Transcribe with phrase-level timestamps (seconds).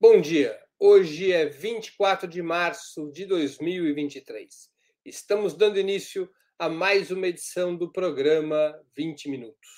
[0.00, 0.60] Bom dia.
[0.78, 4.68] Hoje é 24 de março de 2023.
[5.04, 6.28] Estamos dando início
[6.58, 9.68] a mais uma edição do programa 20 Minutos.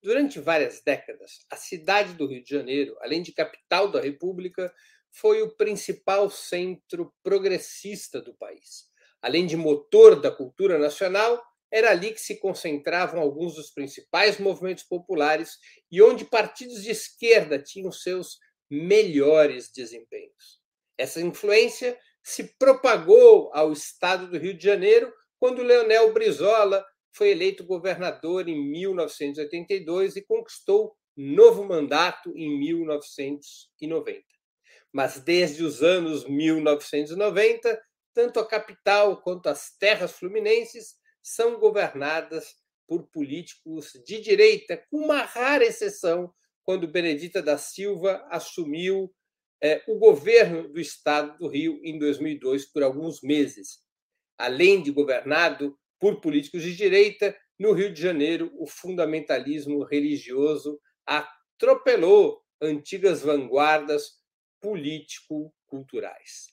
[0.00, 4.72] Durante várias décadas, a cidade do Rio de Janeiro, além de capital da República,
[5.10, 8.88] foi o principal centro progressista do país.
[9.20, 11.42] Além de motor da cultura nacional,
[11.72, 15.58] era ali que se concentravam alguns dos principais movimentos populares
[15.90, 18.38] e onde partidos de esquerda tinham seus
[18.70, 20.60] melhores desempenhos.
[20.96, 27.64] Essa influência se propagou ao estado do Rio de Janeiro quando Leonel Brizola foi eleito
[27.64, 34.22] governador em 1982 e conquistou novo mandato em 1990.
[34.92, 37.80] Mas desde os anos 1990,
[38.14, 42.54] tanto a capital quanto as terras fluminenses são governadas
[42.86, 46.32] por políticos de direita, com uma rara exceção
[46.64, 49.12] quando Benedita da Silva assumiu
[49.62, 53.80] é, o governo do estado do Rio em 2002 por alguns meses.
[54.38, 62.42] Além de governado por políticos de direita, no Rio de Janeiro, o fundamentalismo religioso atropelou
[62.60, 64.18] antigas vanguardas
[64.60, 66.48] político-culturais.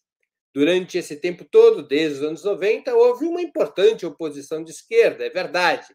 [0.54, 5.30] Durante esse tempo todo, desde os anos 90, houve uma importante oposição de esquerda, é
[5.30, 5.88] verdade,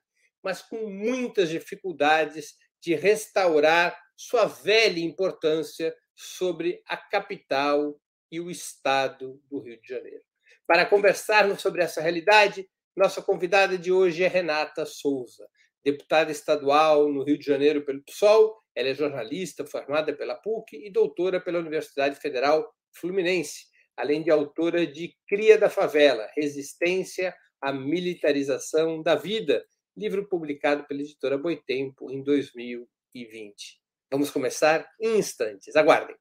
[0.42, 9.42] mas com muitas dificuldades de restaurar sua velha importância sobre a capital e o estado
[9.50, 10.22] do Rio de Janeiro.
[10.64, 15.44] Para conversarmos sobre essa realidade, nossa convidada de hoje é Renata Souza,
[15.84, 18.62] deputada estadual no Rio de Janeiro pelo PSOL.
[18.76, 23.64] Ela é jornalista formada pela PUC e doutora pela Universidade Federal Fluminense,
[23.96, 31.00] além de autora de Cria da Favela: Resistência à Militarização da Vida, livro publicado pela
[31.00, 33.81] editora Boitempo em 2020.
[34.12, 35.74] Vamos começar em instantes.
[35.74, 36.14] Aguardem.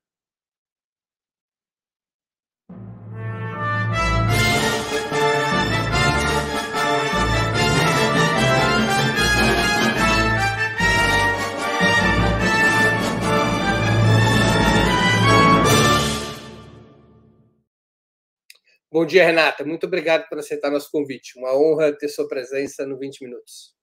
[18.89, 19.65] Bom dia, Renata.
[19.65, 21.37] Muito obrigado por aceitar nosso convite.
[21.37, 23.80] Uma honra ter sua presença no 20 Minutos.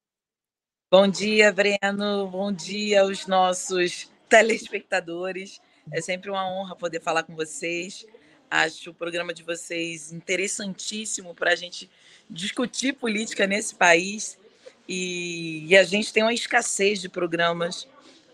[0.90, 2.28] Bom dia, Breno.
[2.30, 5.60] Bom dia aos nossos telespectadores.
[5.92, 8.06] É sempre uma honra poder falar com vocês.
[8.50, 11.90] Acho o programa de vocês interessantíssimo para a gente
[12.30, 14.38] discutir política nesse país.
[14.88, 17.86] E, e, a gente tem uma escassez de programas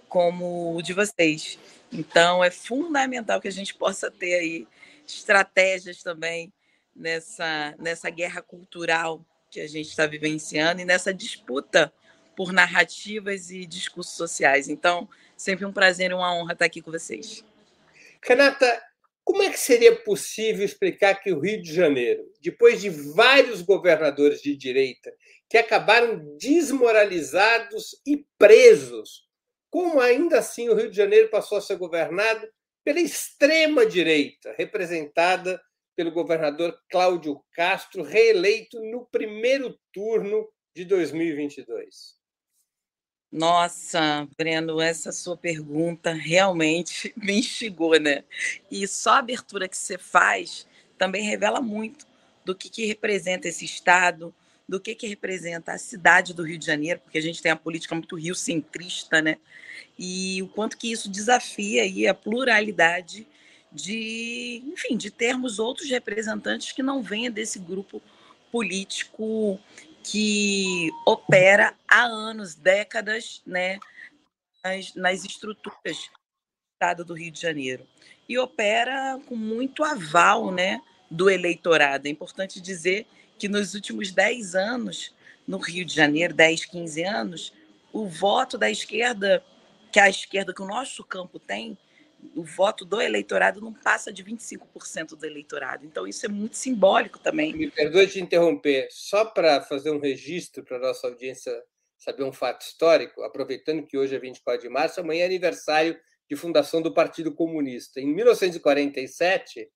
[0.09, 1.59] como o de vocês.
[1.91, 4.69] Então, é fundamental que a gente possa ter aí
[5.05, 6.53] estratégias também
[6.95, 11.93] nessa, nessa guerra cultural que a gente está vivenciando e nessa disputa
[12.37, 14.69] por narrativas e discursos sociais.
[14.69, 17.45] Então, sempre um prazer e uma honra estar aqui com vocês.
[18.23, 18.83] Renata,
[19.25, 24.41] como é que seria possível explicar que o Rio de Janeiro, depois de vários governadores
[24.43, 25.11] de direita
[25.49, 29.25] que acabaram desmoralizados e presos,
[29.71, 32.47] como ainda assim o Rio de Janeiro passou a ser governado
[32.85, 35.61] pela extrema direita, representada
[35.97, 42.24] pelo governador Cláudio Castro, reeleito no primeiro turno de 2022?
[43.35, 48.23] Nossa, Breno, essa sua pergunta realmente me instigou, né?
[48.71, 52.07] E só a abertura que você faz também revela muito
[52.45, 54.33] do que, que representa esse Estado,
[54.69, 57.57] do que, que representa a cidade do Rio de Janeiro, porque a gente tem a
[57.57, 59.39] política muito rio-centrista, né?
[59.99, 63.27] E o quanto que isso desafia aí a pluralidade
[63.73, 68.01] de, enfim, de termos outros representantes que não venham desse grupo
[68.53, 69.59] político
[70.05, 73.79] que opera há anos, décadas, né,
[74.63, 77.87] nas, nas estruturas do Estado do Rio de Janeiro.
[78.29, 82.07] E opera com muito aval né, do eleitorado.
[82.07, 83.07] É importante dizer
[83.39, 85.15] que nos últimos 10 anos,
[85.47, 87.53] no Rio de Janeiro, 10, 15 anos,
[87.93, 89.43] o voto da esquerda,
[89.91, 91.79] que a esquerda que o nosso campo tem,
[92.35, 95.85] o voto do eleitorado não passa de 25% do eleitorado.
[95.85, 97.53] Então, isso é muito simbólico também.
[97.55, 101.53] Me perdoe te interromper, só para fazer um registro para a nossa audiência
[101.99, 106.37] saber um fato histórico, aproveitando que hoje é 24 de março, amanhã é aniversário de
[106.37, 108.01] fundação do Partido Comunista.
[108.01, 109.69] Em 1947,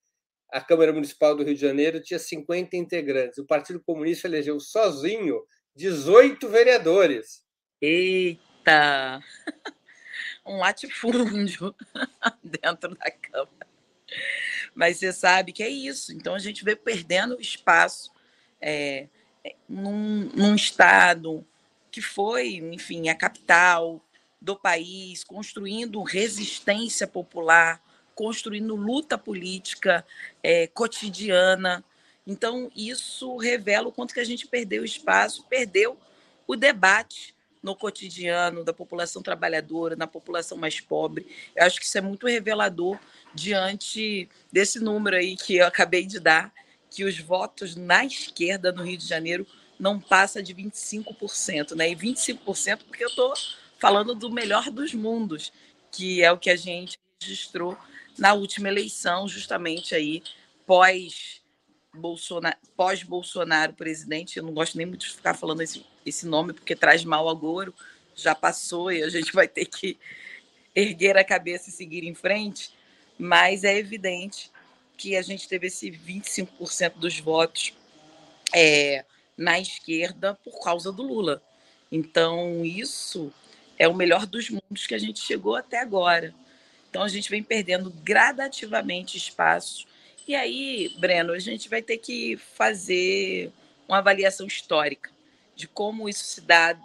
[0.53, 3.39] a Câmara Municipal do Rio de Janeiro tinha 50 integrantes.
[3.39, 5.43] O Partido Comunista elegeu sozinho
[5.75, 7.43] 18 vereadores.
[7.81, 9.21] Eita!
[10.49, 11.75] um latifúndio
[12.43, 13.67] dentro da Câmara.
[14.75, 16.13] Mas você sabe que é isso.
[16.13, 18.11] Então a gente vê perdendo espaço
[18.61, 19.07] é,
[19.69, 21.47] num, num estado
[21.91, 24.01] que foi, enfim, a capital
[24.41, 27.83] do país, construindo resistência popular
[28.19, 30.05] construindo luta política
[30.43, 31.85] é, cotidiana.
[32.27, 35.97] Então, isso revela o quanto que a gente perdeu espaço, perdeu
[36.45, 41.27] o debate no cotidiano da população trabalhadora, na população mais pobre.
[41.55, 42.99] Eu acho que isso é muito revelador
[43.35, 46.53] diante desse número aí que eu acabei de dar,
[46.91, 49.47] que os votos na esquerda no Rio de Janeiro
[49.79, 51.91] não passa de 25%, né?
[51.91, 53.33] E 25% porque eu estou
[53.79, 55.53] falando do melhor dos mundos,
[55.91, 57.77] que é o que a gente registrou
[58.19, 60.23] na última eleição, justamente aí
[60.67, 61.41] pós
[61.95, 64.37] Bolsonaro, pós Bolsonaro presidente.
[64.37, 67.75] Eu não gosto nem muito de ficar falando esse, esse nome porque traz mal agouro.
[68.15, 69.99] Já passou e a gente vai ter que
[70.75, 72.73] erguer a cabeça e seguir em frente.
[73.19, 74.51] Mas é evidente
[74.97, 77.73] que a gente teve esse 25% dos votos
[78.55, 79.05] é,
[79.37, 81.43] na esquerda por causa do Lula.
[81.91, 83.33] Então, isso
[83.79, 86.35] é o melhor dos mundos que a gente chegou até agora.
[86.91, 89.87] Então, a gente vem perdendo gradativamente espaço.
[90.27, 93.53] E aí, Breno, a gente vai ter que fazer
[93.87, 95.11] uma avaliação histórica
[95.59, 96.79] de como isso se dá,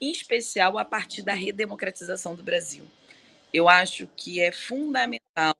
[0.00, 2.86] em especial a partir da redemocratização do Brasil.
[3.52, 5.56] Eu acho que é fundamental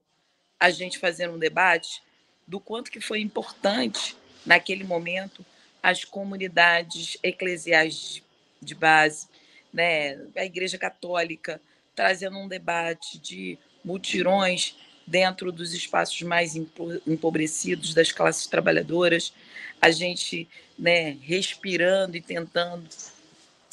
[0.60, 2.00] a gente fazer um debate
[2.46, 4.16] do quanto que foi importante
[4.46, 5.44] naquele momento
[5.82, 8.22] as comunidades eclesiais
[8.60, 9.26] de base,
[9.72, 11.60] né, a Igreja Católica
[11.96, 14.76] trazendo um debate de mutirões
[15.06, 19.32] dentro dos espaços mais empobrecidos das classes trabalhadoras,
[19.80, 22.88] a gente né, respirando e tentando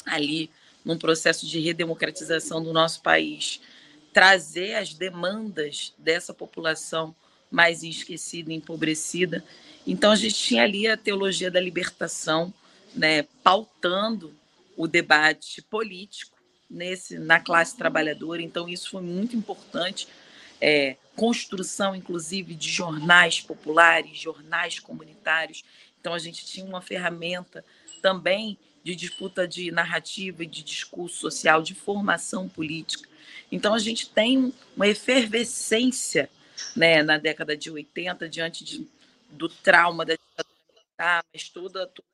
[0.06, 0.50] ali
[0.84, 3.62] num processo de redemocratização do nosso país
[4.14, 7.16] trazer as demandas dessa população
[7.50, 9.44] mais esquecida empobrecida.
[9.86, 12.54] Então a gente tinha ali a teologia da libertação,
[12.94, 14.34] né, pautando
[14.76, 16.38] o debate político
[16.70, 18.42] nesse na classe trabalhadora.
[18.42, 20.08] Então isso foi muito importante.
[20.62, 25.66] É, construção, inclusive, de jornais populares, jornais comunitários.
[26.00, 27.63] Então a gente tinha uma ferramenta
[28.01, 33.10] também de disputa de narrativa e de discurso social, de formação política.
[33.51, 36.30] Então a gente tem uma efervescência
[36.74, 38.88] né, na década de 80 diante de,
[39.30, 42.07] do trauma da ditadura mas toda, toda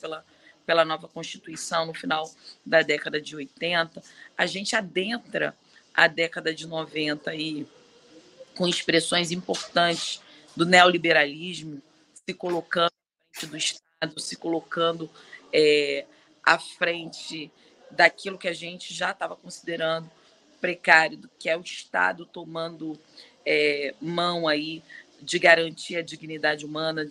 [0.00, 0.24] pela
[0.66, 2.30] pela nova Constituição no final
[2.64, 4.02] da década de 80.
[4.36, 5.56] A gente adentra
[5.94, 7.66] a década de 90 aí
[8.58, 10.20] com expressões importantes
[10.56, 11.80] do neoliberalismo
[12.12, 15.08] se colocando à frente do Estado, se colocando
[15.52, 16.04] é,
[16.44, 17.52] à frente
[17.92, 20.10] daquilo que a gente já estava considerando
[20.60, 22.98] precário, que é o Estado tomando
[23.46, 24.82] é, mão aí
[25.22, 27.08] de garantir a dignidade humana,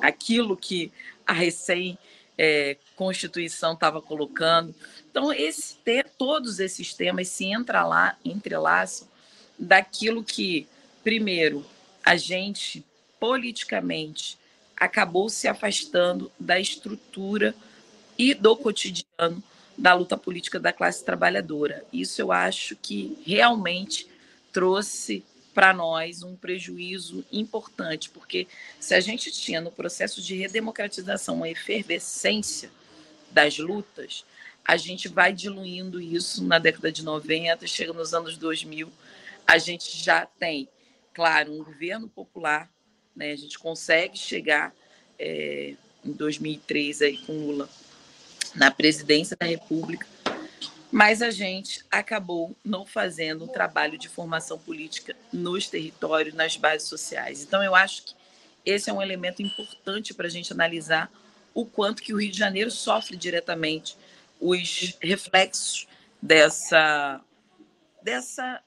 [0.00, 0.92] aquilo que
[1.26, 1.98] a recém
[2.38, 4.72] é, Constituição estava colocando.
[5.10, 5.76] Então, esse,
[6.16, 9.08] todos esses temas se entra lá, entrelaçam
[9.58, 10.66] daquilo que,
[11.04, 11.64] primeiro,
[12.04, 12.84] a gente
[13.20, 14.36] politicamente
[14.76, 17.54] acabou se afastando da estrutura
[18.18, 19.42] e do cotidiano
[19.76, 21.84] da luta política da classe trabalhadora.
[21.92, 24.08] Isso eu acho que realmente
[24.52, 28.48] trouxe para nós um prejuízo importante, porque
[28.80, 32.70] se a gente tinha no processo de redemocratização uma efervescência
[33.30, 34.24] das lutas,
[34.64, 38.90] a gente vai diluindo isso na década de 90, chega nos anos 2000,
[39.46, 40.68] a gente já tem,
[41.14, 42.68] claro, um governo popular,
[43.14, 43.30] né?
[43.30, 44.74] a gente consegue chegar
[45.18, 45.74] é,
[46.04, 47.68] em 2003 aí com Lula
[48.54, 50.06] na presidência da República,
[50.90, 56.88] mas a gente acabou não fazendo um trabalho de formação política nos territórios, nas bases
[56.88, 57.42] sociais.
[57.42, 58.14] Então, eu acho que
[58.64, 61.10] esse é um elemento importante para a gente analisar
[61.52, 63.96] o quanto que o Rio de Janeiro sofre diretamente
[64.40, 65.86] os reflexos
[66.20, 67.20] dessa
[68.02, 68.62] dessa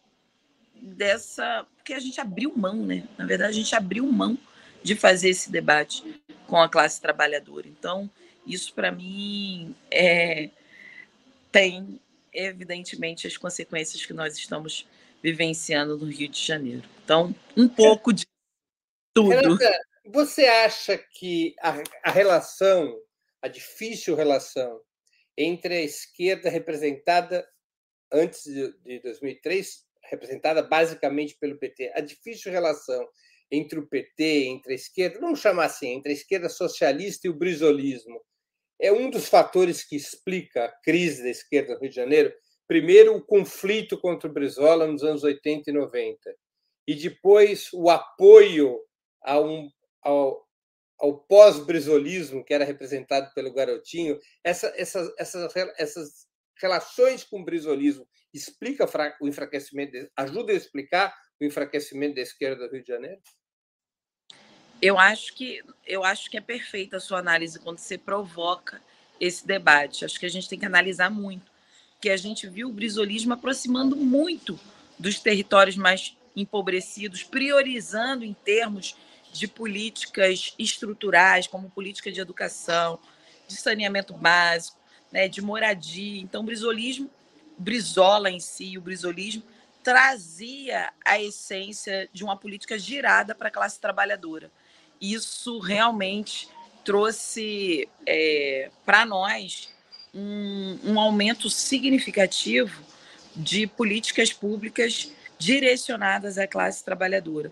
[0.81, 3.07] dessa porque a gente abriu mão, né?
[3.17, 4.37] Na verdade, a gente abriu mão
[4.83, 7.67] de fazer esse debate com a classe trabalhadora.
[7.67, 8.09] Então,
[8.45, 10.49] isso para mim é
[11.51, 11.99] tem
[12.37, 14.87] evidentemente, as consequências que nós estamos
[15.21, 16.87] vivenciando no Rio de Janeiro.
[17.03, 18.25] Então, um pouco de
[19.13, 19.29] tudo.
[19.29, 22.95] Renata, você acha que a, a relação,
[23.41, 24.79] a difícil relação
[25.35, 27.47] entre a esquerda representada
[28.11, 33.07] antes de, de 2003, representada basicamente pelo PT, a difícil relação
[33.51, 37.37] entre o PT, entre a esquerda, vamos chamar assim, entre a esquerda socialista e o
[37.37, 38.21] brisolismo,
[38.79, 42.33] é um dos fatores que explica a crise da esquerda no Rio de Janeiro.
[42.67, 46.35] Primeiro, o conflito contra o Brizola nos anos 80 e 90,
[46.87, 48.79] e depois o apoio
[49.25, 49.69] um,
[50.03, 50.45] ao,
[50.99, 54.19] ao pós-brizolismo, que era representado pelo Garotinho.
[54.43, 56.27] Essa, essa, essas, essas
[56.61, 58.07] relações com o brizolismo
[58.37, 58.85] explica
[59.19, 63.21] o enfraquecimento, ajuda a explicar o enfraquecimento da esquerda do Rio de Janeiro?
[64.81, 68.81] Eu acho que eu acho que é perfeita a sua análise quando você provoca
[69.19, 70.05] esse debate.
[70.05, 71.51] Acho que a gente tem que analisar muito,
[71.99, 74.59] que a gente viu o brisolismo aproximando muito
[74.99, 78.95] dos territórios mais empobrecidos, priorizando em termos
[79.33, 82.99] de políticas estruturais, como política de educação,
[83.47, 84.77] de saneamento básico,
[85.11, 86.21] né, de moradia.
[86.21, 87.09] Então, o brisolismo,
[87.57, 89.43] Brizola em si, o brisolismo,
[89.83, 94.51] trazia a essência de uma política girada para a classe trabalhadora.
[94.99, 96.49] Isso realmente
[96.83, 99.69] trouxe é, para nós
[100.13, 102.83] um, um aumento significativo
[103.35, 107.51] de políticas públicas direcionadas à classe trabalhadora.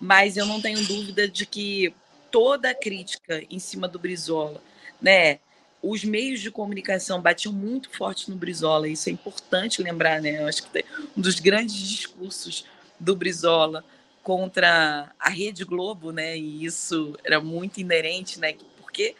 [0.00, 1.94] Mas eu não tenho dúvida de que
[2.30, 4.62] toda a crítica em cima do Brizola,
[5.00, 5.38] né?
[5.82, 10.40] Os meios de comunicação batiam muito forte no Brizola, isso é importante lembrar, né?
[10.42, 10.84] Eu acho que
[11.16, 12.64] um dos grandes discursos
[12.98, 13.84] do Brizola
[14.22, 16.36] contra a Rede Globo, né?
[16.36, 18.54] E isso era muito inerente, né?
[18.80, 19.14] Porque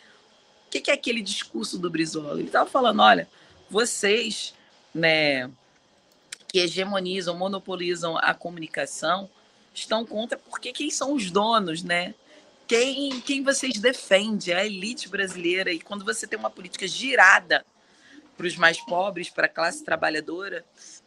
[0.67, 2.39] o que, que é aquele discurso do Brizola?
[2.39, 3.29] Ele estava falando, olha,
[3.71, 4.55] vocês,
[4.95, 5.51] né?
[6.57, 9.29] que hegemonizam, monopolizam a comunicação,
[9.75, 12.15] estão contra porque quem são os donos, né?
[12.67, 15.73] Quem, quem vocês defendem, a elite brasileira.
[15.73, 17.65] E quando você tem uma política girada
[18.37, 20.65] para os mais pobres, para a classe trabalhadora,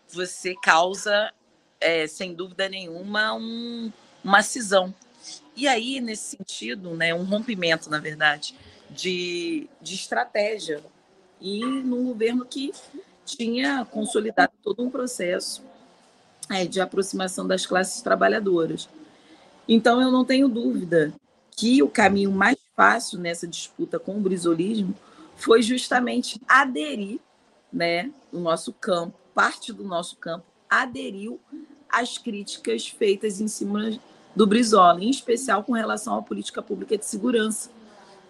[0.08, 1.34] você causa,
[1.80, 3.92] é, sem dúvida nenhuma, um,
[4.24, 4.94] uma cisão.
[5.56, 8.56] E aí, nesse sentido, né, um rompimento, na verdade,
[8.90, 10.82] de, de estratégia.
[11.42, 12.72] E num governo que
[13.26, 15.64] tinha consolidado todo um processo
[16.50, 18.90] é, de aproximação das classes trabalhadoras.
[19.68, 21.14] Então, eu não tenho dúvida
[21.60, 24.96] que o caminho mais fácil nessa disputa com o brisolismo
[25.36, 27.20] foi justamente aderir,
[27.72, 31.38] né, no nosso campo, parte do nosso campo aderiu
[31.90, 34.00] às críticas feitas em cima
[34.34, 37.70] do Brizola, em especial com relação à política pública de segurança,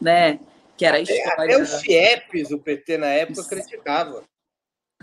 [0.01, 0.39] né,
[0.75, 1.33] que era a história...
[1.33, 4.23] Até, até o FIEPs, o PT na época criticava.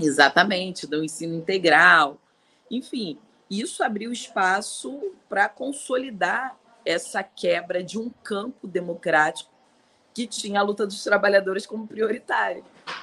[0.01, 2.21] Exatamente, do ensino integral.
[2.69, 3.19] Enfim,
[3.49, 9.51] isso abriu espaço para consolidar essa quebra de um campo democrático
[10.15, 12.63] que tinha a luta dos trabalhadores como prioritária.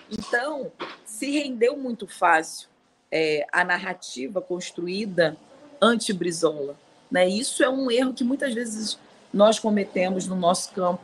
[0.10, 0.72] Então,
[1.06, 2.70] se rendeu muito fácil
[3.12, 5.38] é, a narrativa construída
[5.80, 6.76] anti-Brizola.
[7.12, 7.28] Né?
[7.28, 8.98] Isso é um erro que muitas vezes
[9.32, 11.04] nós cometemos no nosso campo,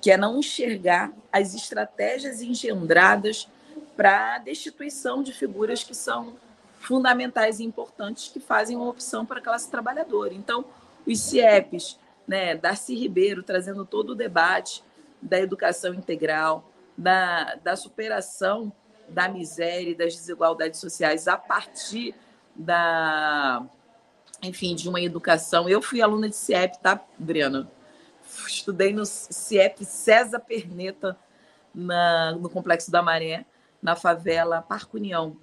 [0.00, 3.48] que é não enxergar as estratégias engendradas
[3.96, 6.36] para a destituição de figuras que são
[6.78, 10.32] fundamentais e importantes que fazem uma opção para a classe trabalhadora.
[10.32, 10.64] Então,
[11.06, 11.98] os CIEPs,
[12.30, 14.84] né, Darcy Ribeiro trazendo todo o debate
[15.20, 18.72] da educação integral, da, da superação
[19.08, 22.14] da miséria e das desigualdades sociais a partir
[22.54, 23.66] da,
[24.44, 25.68] enfim, de uma educação.
[25.68, 27.68] Eu fui aluna de CIEP, tá, Brena?
[28.46, 31.18] Estudei no CIEP César Perneta,
[31.74, 33.44] na, no Complexo da Maré,
[33.82, 35.36] na favela Parque União.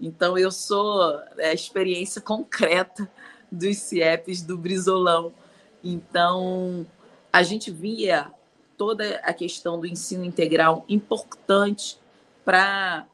[0.00, 3.10] Então, eu sou é, a experiência concreta
[3.50, 5.32] dos CIEPs do Brizolão.
[5.82, 6.86] Então,
[7.32, 8.30] a gente via
[8.76, 11.98] toda a questão do ensino integral importante
[12.44, 13.06] para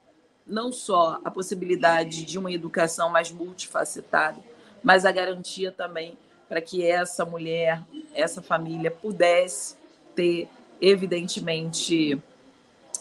[0.47, 4.39] não só a possibilidade de uma educação mais multifacetada,
[4.83, 6.19] mas a garantia também
[6.49, 7.83] para que essa mulher,
[8.15, 9.77] essa família pudesse
[10.15, 10.49] ter,
[10.81, 12.21] evidentemente,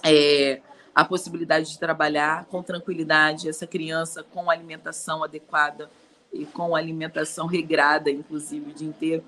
[0.02, 0.62] é,
[0.96, 5.90] a possibilidade de trabalhar com tranquilidade essa criança com alimentação adequada
[6.32, 9.24] e com alimentação regrada, inclusive, o dia inteiro.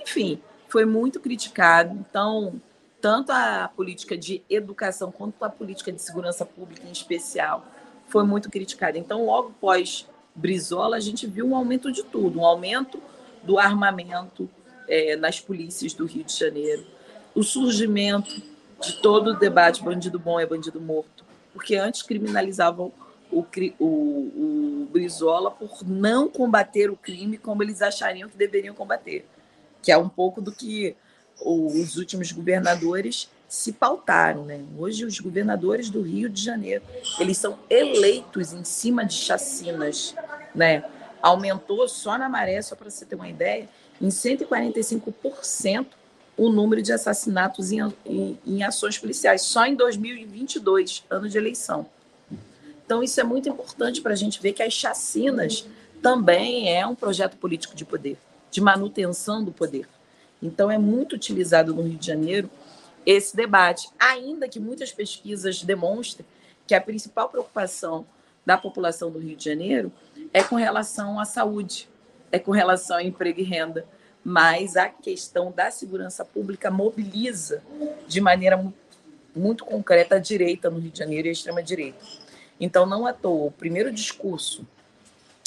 [0.00, 1.94] Enfim, foi muito criticado.
[2.08, 2.60] Então,
[3.00, 7.64] tanto a política de educação quanto a política de segurança pública, em especial,
[8.08, 8.98] foi muito criticada.
[8.98, 13.00] Então, logo pós Brizola, a gente viu um aumento de tudo, um aumento
[13.42, 14.48] do armamento
[14.88, 16.84] é, nas polícias do Rio de Janeiro,
[17.34, 18.42] o surgimento
[18.80, 22.92] de todo o debate bandido bom é bandido morto, porque antes criminalizavam
[23.30, 23.44] o,
[23.78, 29.24] o, o Brizola por não combater o crime como eles achariam que deveriam combater,
[29.82, 30.96] que é um pouco do que
[31.40, 34.60] os últimos governadores se pautaram, né?
[34.78, 36.84] Hoje os governadores do Rio de Janeiro,
[37.18, 40.14] eles são eleitos em cima de chacinas,
[40.54, 40.84] né?
[41.20, 43.68] Aumentou só na maré, só para você ter uma ideia,
[44.00, 45.86] em 145%
[46.36, 51.86] o número de assassinatos em, em, em ações policiais, só em 2022, ano de eleição.
[52.86, 55.66] Então, isso é muito importante para a gente ver que as chacinas
[56.00, 58.16] também é um projeto político de poder,
[58.50, 59.88] de manutenção do poder.
[60.42, 62.50] Então, é muito utilizado no Rio de Janeiro
[63.04, 66.26] esse debate, ainda que muitas pesquisas demonstrem
[66.66, 68.06] que a principal preocupação
[68.44, 69.92] da população do Rio de Janeiro
[70.32, 71.88] é com relação à saúde,
[72.30, 73.84] é com relação ao emprego e renda,
[74.24, 77.62] mas a questão da segurança pública mobiliza
[78.06, 78.72] de maneira
[79.34, 81.98] muito concreta a direita no Rio de Janeiro e a extrema-direita.
[82.60, 84.66] Então, não à toa, o primeiro discurso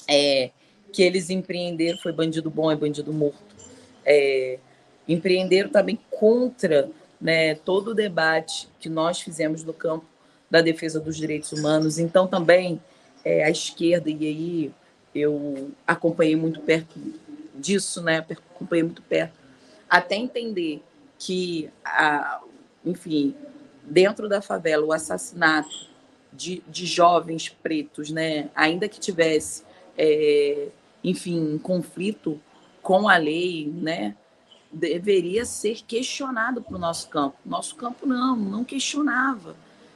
[0.08, 0.52] é,
[0.94, 3.54] que eles empreenderam foi bandido bom é bandido morto.
[4.06, 4.60] É,
[5.08, 10.06] empreenderam também contra né, todo o debate que nós fizemos no campo
[10.50, 11.98] da defesa dos direitos humanos.
[11.98, 12.80] Então, também
[13.26, 14.72] é, a esquerda, e aí
[15.16, 17.00] eu acompanhei muito perto
[17.56, 19.34] disso, né, acompanhei muito perto,
[19.90, 20.84] até entender
[21.18, 22.42] que, a,
[22.86, 23.36] enfim,
[23.84, 25.88] dentro da favela, o assassinato
[26.32, 29.64] de, de jovens pretos, né, ainda que tivesse,
[29.98, 30.68] é,
[31.04, 32.40] enfim, um conflito
[32.82, 34.16] com a lei, né,
[34.72, 37.38] deveria ser questionado para o nosso campo.
[37.46, 39.56] Nosso campo não, não questionava.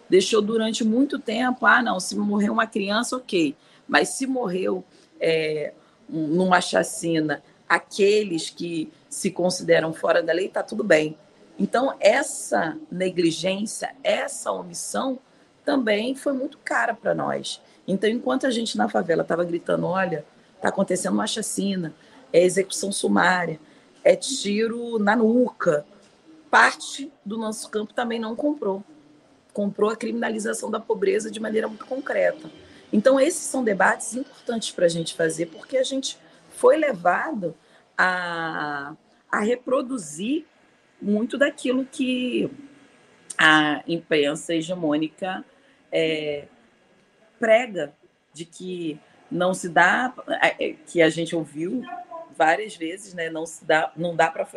[0.09, 3.55] Deixou durante muito tempo, ah, não, se morreu uma criança, ok.
[3.87, 4.83] Mas se morreu
[5.19, 5.73] é,
[6.07, 11.17] numa chacina aqueles que se consideram fora da lei, está tudo bem.
[11.59, 15.19] Então, essa negligência, essa omissão
[15.65, 17.61] também foi muito cara para nós.
[17.87, 20.23] Então, enquanto a gente na favela estava gritando: olha,
[20.57, 21.93] está acontecendo uma chacina,
[22.33, 23.59] é execução sumária,
[24.03, 25.85] é tiro na nuca.
[26.49, 28.83] Parte do nosso campo também não comprou.
[29.53, 32.49] Comprou a criminalização da pobreza de maneira muito concreta.
[32.91, 36.17] Então, esses são debates importantes para a gente fazer, porque a gente
[36.49, 37.55] foi levado
[37.97, 38.95] a,
[39.29, 40.45] a reproduzir
[41.01, 42.49] muito daquilo que
[43.37, 45.43] a imprensa hegemônica
[45.91, 46.47] é,
[47.39, 47.93] prega,
[48.33, 51.83] de que não se dá, é, que a gente ouviu
[52.37, 53.29] várias vezes, né?
[53.29, 54.47] Não se dá, não dá para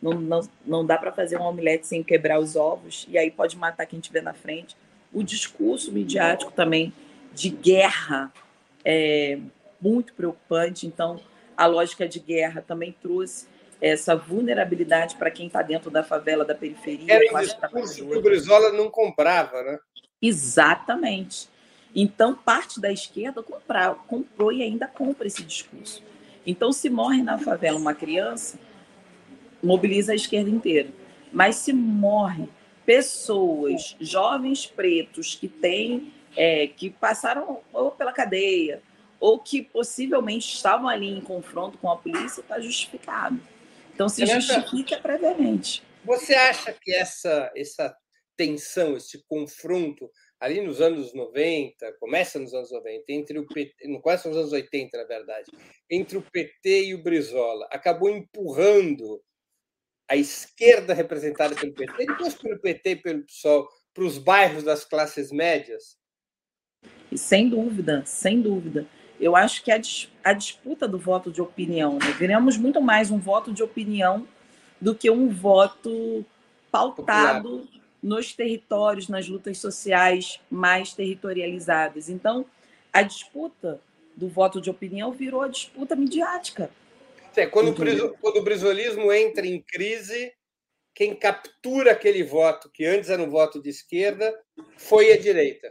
[0.00, 3.56] não, não, não dá para fazer um omelete sem quebrar os ovos e aí pode
[3.56, 4.76] matar quem tiver na frente.
[5.12, 6.92] O discurso midiático também
[7.32, 8.32] de guerra
[8.84, 9.38] é
[9.80, 10.86] muito preocupante.
[10.86, 11.20] Então,
[11.56, 13.46] a lógica de guerra também trouxe
[13.80, 17.12] essa vulnerabilidade para quem está dentro da favela, da periferia.
[17.12, 19.78] Era um discurso que o Brizola não comprava, né?
[20.20, 21.48] Exatamente.
[21.98, 26.02] Então, parte da esquerda comprar, comprou e ainda compra esse discurso.
[26.46, 28.58] Então, se morre na favela uma criança,
[29.62, 30.90] mobiliza a esquerda inteira.
[31.32, 32.50] Mas se morre
[32.84, 38.82] pessoas, jovens pretos que têm, é, que passaram ou pela cadeia,
[39.18, 43.40] ou que possivelmente estavam ali em confronto com a polícia, está justificado.
[43.94, 45.82] Então, se justifica previamente.
[46.04, 47.96] Você acha que essa, essa
[48.36, 54.00] tensão, esse confronto ali nos anos 90, começa nos anos 90, entre o PT, no
[54.00, 55.50] começa nos anos 80, na verdade,
[55.90, 59.20] entre o PT e o Brizola, acabou empurrando
[60.08, 64.84] a esquerda representada pelo PT, depois pelo PT e pelo PSOL, para os bairros das
[64.84, 65.96] classes médias?
[67.10, 68.86] E sem dúvida, sem dúvida.
[69.18, 69.80] Eu acho que a,
[70.22, 72.12] a disputa do voto de opinião, né?
[72.18, 74.28] viramos muito mais um voto de opinião
[74.78, 76.24] do que um voto
[76.70, 82.08] pautado Popular nos territórios, nas lutas sociais mais territorializadas.
[82.08, 82.46] Então,
[82.92, 83.80] a disputa
[84.16, 86.70] do voto de opinião virou a disputa midiática.
[87.36, 90.32] É, quando, o, quando o brisolismo entra em crise,
[90.94, 94.34] quem captura aquele voto, que antes era um voto de esquerda,
[94.78, 95.70] foi a direita.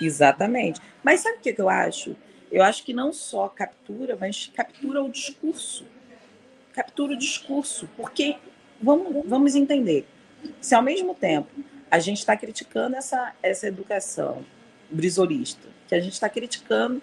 [0.00, 0.80] Exatamente.
[1.02, 2.16] Mas sabe o que eu acho?
[2.50, 5.84] Eu acho que não só captura, mas captura o discurso.
[6.72, 7.88] Captura o discurso.
[7.96, 8.36] Porque,
[8.80, 10.06] vamos, vamos entender,
[10.60, 11.48] se ao mesmo tempo
[11.90, 14.44] a gente está criticando essa, essa educação
[14.90, 17.00] brisolista, que a gente está criticando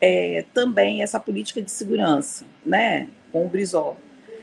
[0.00, 3.96] é, também essa política de segurança, né, com o Brisol,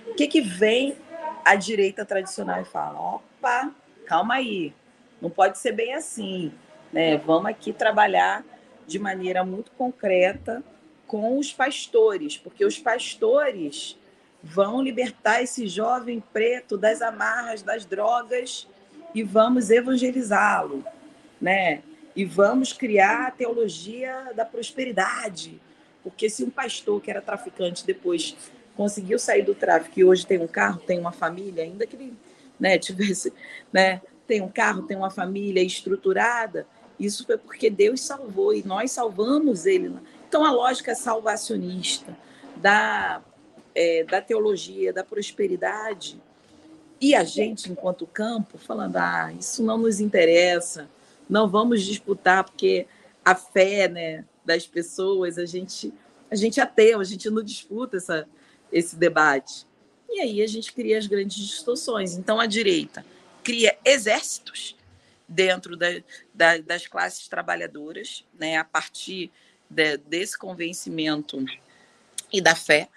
[0.08, 0.95] o que, que vem
[1.45, 2.99] a direita tradicional e fala?
[3.15, 3.71] Opa,
[4.06, 4.73] calma aí,
[5.21, 6.51] não pode ser bem assim,
[6.91, 7.17] né?
[7.17, 8.43] Vamos aqui trabalhar
[8.86, 10.63] de maneira muito concreta
[11.08, 13.97] com os pastores, porque os pastores
[14.43, 18.67] vão libertar esse jovem preto das amarras das drogas
[19.15, 20.84] e vamos evangelizá-lo,
[21.39, 21.82] né?
[22.15, 25.60] E vamos criar a teologia da prosperidade,
[26.03, 28.36] porque se um pastor que era traficante depois
[28.75, 32.13] conseguiu sair do tráfico e hoje tem um carro, tem uma família, ainda que ele,
[32.60, 33.32] né, tivesse,
[33.71, 36.67] né, tem um carro, tem uma família estruturada,
[36.99, 39.95] isso foi porque Deus salvou e nós salvamos ele.
[40.27, 42.15] Então a lógica salvacionista
[42.58, 43.21] da
[43.75, 46.19] é, da teologia, da prosperidade,
[47.03, 50.89] e a gente, enquanto campo, falando: ah, isso não nos interessa,
[51.29, 52.88] não vamos disputar, porque
[53.25, 55.93] a fé né, das pessoas, a gente,
[56.31, 58.25] a gente é ateu, a gente não disputa essa,
[58.71, 59.65] esse debate.
[60.09, 62.15] E aí a gente cria as grandes distorções.
[62.15, 63.05] Então, a direita
[63.43, 64.75] cria exércitos
[65.27, 65.88] dentro da,
[66.33, 69.31] da, das classes trabalhadoras, né, a partir
[69.69, 71.43] de, desse convencimento
[72.31, 72.89] e da fé,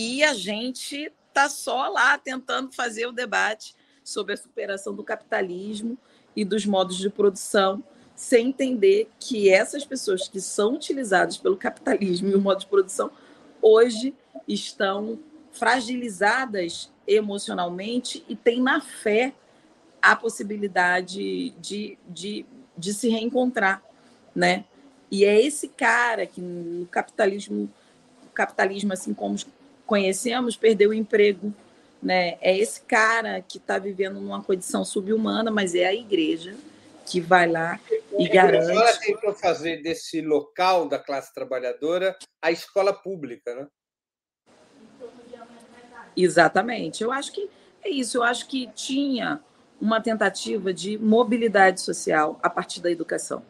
[0.00, 5.98] e a gente está só lá tentando fazer o debate sobre a superação do capitalismo
[6.36, 7.82] e dos modos de produção,
[8.14, 13.10] sem entender que essas pessoas que são utilizadas pelo capitalismo e o modo de produção
[13.60, 14.14] hoje
[14.46, 15.18] estão
[15.50, 19.34] fragilizadas emocionalmente e têm na fé
[20.00, 23.82] a possibilidade de, de, de se reencontrar,
[24.32, 24.64] né?
[25.10, 27.68] E é esse cara que no capitalismo,
[28.32, 29.36] capitalismo assim como
[29.88, 31.52] conhecemos, perdeu o emprego,
[32.00, 32.36] né?
[32.42, 36.54] É esse cara que está vivendo numa condição subhumana, mas é a igreja
[37.06, 37.80] que vai lá
[38.18, 38.70] e, e garante.
[38.70, 43.66] Ela tentou fazer desse local da classe trabalhadora a escola pública, né?
[46.14, 47.02] Exatamente.
[47.02, 47.48] Eu acho que
[47.82, 48.18] é isso.
[48.18, 49.40] Eu acho que tinha
[49.80, 53.42] uma tentativa de mobilidade social a partir da educação.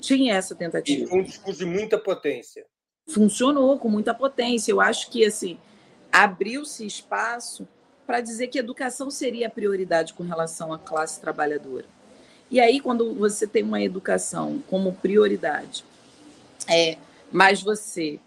[0.00, 1.14] Tinha essa tentativa.
[1.14, 2.66] E um discurso de muita potência.
[3.12, 4.72] Funcionou com muita potência.
[4.72, 5.58] Eu acho que assim
[6.12, 7.66] abriu-se espaço
[8.06, 11.84] para dizer que educação seria a prioridade com relação à classe trabalhadora.
[12.50, 15.84] E aí, quando você tem uma educação como prioridade,
[16.68, 16.98] é,
[17.30, 18.18] mas você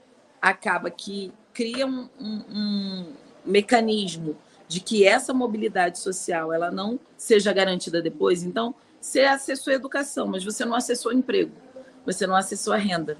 [0.41, 3.13] acaba que cria um, um, um
[3.45, 9.75] mecanismo de que essa mobilidade social ela não seja garantida depois, então você acessou a
[9.75, 11.51] educação, mas você não acessou o emprego,
[12.05, 13.17] você não acessou a renda.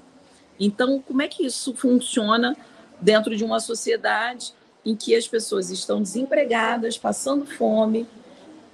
[0.58, 2.56] Então, como é que isso funciona
[3.00, 4.52] dentro de uma sociedade
[4.84, 8.06] em que as pessoas estão desempregadas, passando fome,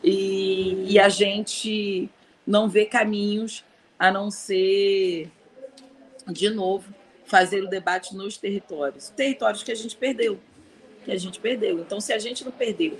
[0.02, 2.08] e, e a gente
[2.46, 3.64] não vê caminhos
[3.98, 5.30] a não ser,
[6.26, 6.92] de novo,
[7.26, 10.40] fazer o debate nos territórios territórios que a gente perdeu.
[11.04, 11.78] Que a gente perdeu.
[11.78, 12.98] Então, se a gente não perdeu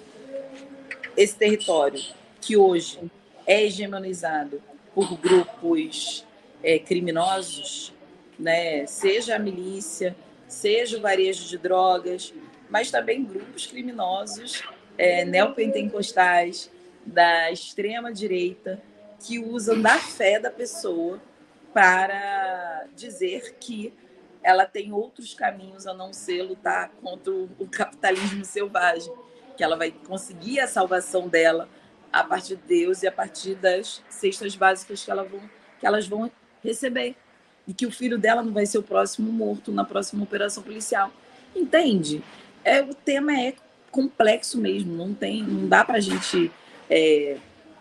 [1.16, 2.00] esse território
[2.40, 2.98] que hoje
[3.46, 4.62] é hegemonizado
[4.94, 6.24] por grupos
[6.62, 7.92] é, criminosos,
[8.40, 8.86] né?
[8.86, 10.16] seja a milícia,
[10.48, 12.34] seja o varejo de drogas,
[12.68, 14.62] mas também grupos criminosos
[14.96, 16.70] é, neopentecostais
[17.04, 18.82] da extrema direita
[19.24, 21.20] que usam da fé da pessoa
[21.72, 23.92] para dizer que
[24.42, 29.12] ela tem outros caminhos a não ser lutar contra o capitalismo selvagem,
[29.56, 31.68] que ela vai conseguir a salvação dela
[32.12, 35.40] a partir de Deus e a partir das cestas básicas que, ela vão,
[35.78, 36.30] que elas vão
[36.64, 37.14] receber.
[37.70, 41.12] E que o filho dela não vai ser o próximo morto na próxima operação policial.
[41.54, 42.20] Entende?
[42.64, 43.54] É, o tema é
[43.92, 46.50] complexo mesmo, não tem, não dá para a gente
[46.88, 47.36] é,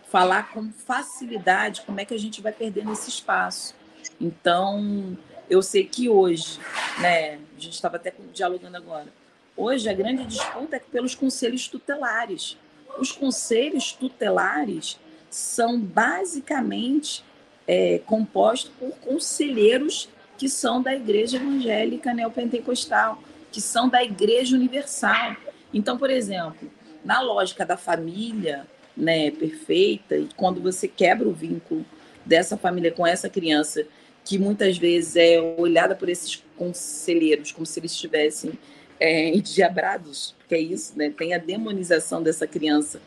[0.08, 3.74] falar com facilidade como é que a gente vai perdendo esse espaço.
[4.20, 6.60] Então, eu sei que hoje,
[7.00, 9.08] né, a gente estava até dialogando agora,
[9.56, 12.56] hoje a grande disputa é pelos conselhos tutelares.
[12.96, 17.24] Os conselhos tutelares são basicamente
[17.70, 25.36] é, compostos por conselheiros que são da Igreja Evangélica Neopentecostal, que são da Igreja Universal.
[25.72, 26.68] Então, por exemplo,
[27.04, 31.86] na lógica da família, né, perfeita, e quando você quebra o vínculo
[32.26, 33.86] dessa família com essa criança,
[34.24, 38.52] que muitas vezes é olhada por esses conselheiros como se eles estivessem
[38.98, 41.14] é, endiabrados, porque é isso, né?
[41.16, 43.00] Tem a demonização dessa criança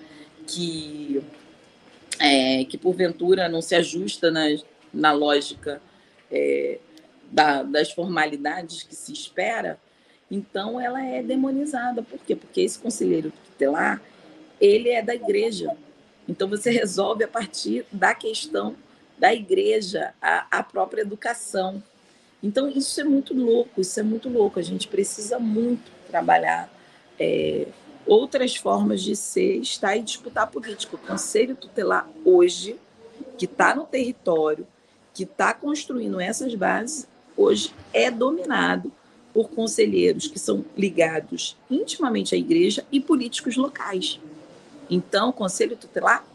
[0.47, 1.21] que,
[2.23, 4.45] é, que porventura não se ajusta na,
[4.93, 5.81] na lógica
[6.31, 6.79] é,
[7.29, 9.77] da, das formalidades que se espera,
[10.31, 12.01] então ela é demonizada.
[12.01, 12.33] Por quê?
[12.33, 14.01] Porque esse conselheiro tutelar
[14.61, 15.75] ele é da igreja.
[16.27, 18.77] Então você resolve a partir da questão
[19.19, 21.83] da igreja, a, a própria educação.
[22.41, 24.59] Então isso é muito louco, isso é muito louco.
[24.59, 26.73] A gente precisa muito trabalhar
[27.19, 27.67] é,
[28.05, 30.95] outras formas de ser, estar e disputar política.
[30.95, 32.75] O Conselho Tutelar hoje,
[33.37, 34.67] que está no território,
[35.13, 38.91] que está construindo essas bases, hoje é dominado
[39.33, 44.19] por conselheiros que são ligados intimamente à igreja e políticos locais.
[44.89, 46.25] Então, o Conselho Tutelar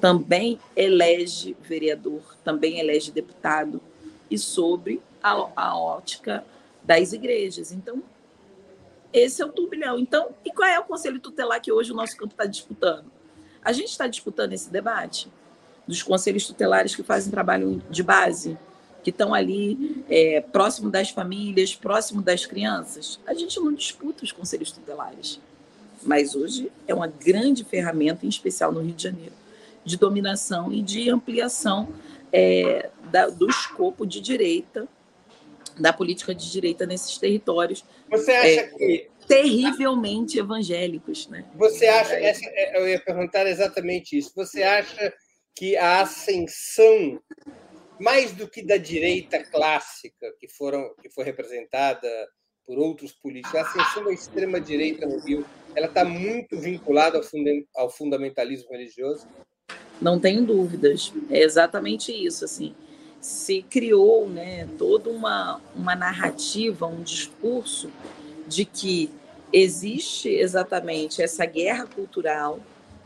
[0.00, 3.80] também elege vereador, também elege deputado,
[4.30, 6.44] e sobre a, a ótica
[6.82, 7.70] das igrejas.
[7.70, 8.02] Então,
[9.12, 9.98] esse é o turbilhão.
[9.98, 13.04] Então, e qual é o Conselho Tutelar que hoje o nosso campo está disputando?
[13.64, 15.30] A gente está disputando esse debate
[15.86, 18.58] dos conselhos tutelares que fazem trabalho de base,
[19.02, 23.20] que estão ali é, próximo das famílias, próximo das crianças.
[23.26, 25.40] A gente não disputa os conselhos tutelares
[26.04, 29.32] mas hoje é uma grande ferramenta, em especial no Rio de Janeiro,
[29.84, 31.88] de dominação e de ampliação
[32.32, 34.86] é, da, do escopo de direita,
[35.78, 37.84] da política de direita nesses territórios.
[38.10, 39.10] Você acha é, que.
[39.26, 41.28] Terrivelmente evangélicos.
[41.28, 41.44] Né?
[41.54, 42.14] Você acha.
[42.14, 44.32] Essa, é, eu ia perguntar exatamente isso.
[44.34, 45.12] Você acha
[45.54, 47.20] que a ascensão,
[48.00, 52.08] mais do que da direita clássica, que, foram, que foi representada
[52.66, 53.54] por outros políticos.
[53.54, 57.20] A ascensão da extrema-direita no Rio ela está muito vinculada
[57.74, 59.26] ao fundamentalismo religioso?
[60.00, 61.12] Não tenho dúvidas.
[61.30, 62.44] É exatamente isso.
[62.44, 62.74] Assim,
[63.22, 67.88] se criou né, toda uma, uma narrativa, um discurso
[68.48, 69.08] de que
[69.52, 72.58] existe exatamente essa guerra cultural,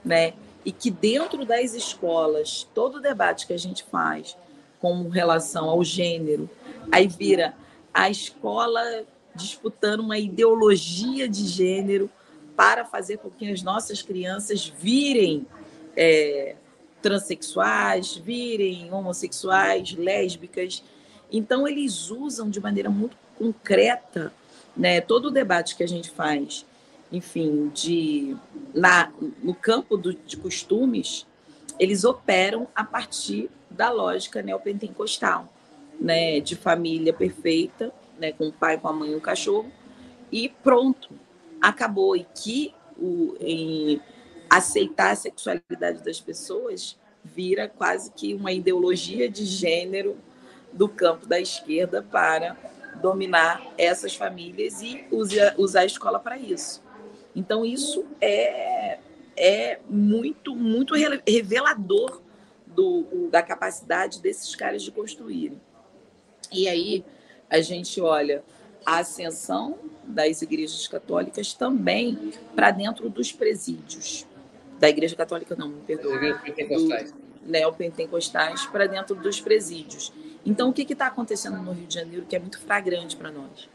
[0.03, 0.33] né,
[0.65, 4.37] e que dentro das escolas, todo o debate que a gente faz
[4.81, 6.49] com relação ao gênero,
[6.91, 7.55] aí vira
[7.93, 8.83] a escola
[9.35, 12.11] disputando uma ideologia de gênero
[12.57, 15.47] para fazer com que as nossas crianças virem
[15.95, 16.57] é,
[17.07, 20.83] transexuais, virem homossexuais, lésbicas.
[21.31, 24.33] Então, eles usam de maneira muito concreta
[24.77, 26.66] né, todo o debate que a gente faz,
[27.12, 28.37] enfim, de,
[28.75, 31.25] na, no campo do, de costumes,
[31.79, 35.49] eles operam a partir da lógica neopentecostal,
[36.01, 39.71] né, de família perfeita, né, com o pai, com a mãe e o cachorro,
[40.33, 41.11] e pronto,
[41.62, 42.16] acabou.
[42.16, 44.01] E que o, em
[44.49, 50.17] aceitar a sexualidade das pessoas vira quase que uma ideologia de gênero
[50.73, 52.57] do campo da esquerda para
[53.01, 56.83] dominar essas famílias e usar, usar a escola para isso.
[57.35, 58.99] Então, isso é,
[59.37, 62.23] é muito, muito revelador
[62.67, 65.61] do, da capacidade desses caras de construírem.
[66.51, 67.05] E aí,
[67.51, 68.43] a gente olha
[68.85, 74.27] a ascensão das igrejas católicas também para dentro dos presídios.
[74.79, 76.19] Da igreja católica, não, me perdoa.
[76.39, 77.15] Pentecostais.
[77.45, 80.12] Neopentecostais para dentro dos presídios.
[80.45, 83.69] Então, o que está acontecendo no Rio de Janeiro que é muito flagrante para nós?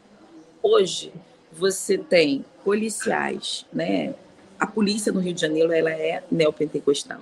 [0.62, 1.12] Hoje,
[1.52, 4.14] você tem policiais, né?
[4.58, 7.20] A polícia no Rio de Janeiro ela é neopentecostal,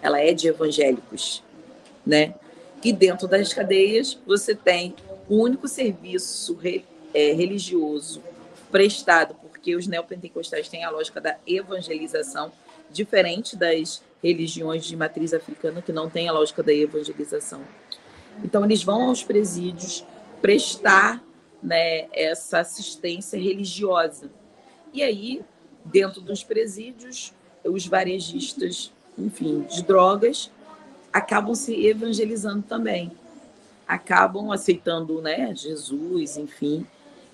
[0.00, 1.42] ela é de evangélicos,
[2.06, 2.34] né?
[2.84, 4.94] E dentro das cadeias você tem
[5.28, 6.58] o único serviço
[7.14, 8.22] é, religioso
[8.70, 12.52] prestado, porque os neopentecostais têm a lógica da evangelização,
[12.92, 17.62] diferente das religiões de matriz africana, que não tem a lógica da evangelização.
[18.44, 20.06] Então, eles vão aos presídios
[20.40, 21.22] prestar
[21.62, 24.30] né, essa assistência religiosa.
[24.92, 25.42] E aí,
[25.84, 27.32] dentro dos presídios,
[27.64, 30.50] os varejistas, enfim, de drogas,
[31.12, 33.12] acabam se evangelizando também.
[33.86, 36.86] Acabam aceitando né, Jesus, enfim,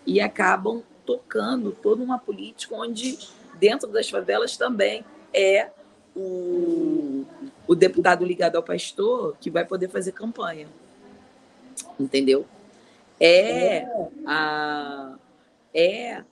[0.07, 3.19] e acabam tocando toda uma política onde,
[3.59, 5.71] dentro das favelas, também é
[6.15, 7.25] o,
[7.67, 10.67] o deputado ligado ao pastor que vai poder fazer campanha.
[11.99, 12.47] Entendeu?
[13.21, 13.87] É
[14.27, 15.15] a,
[15.75, 16.23] é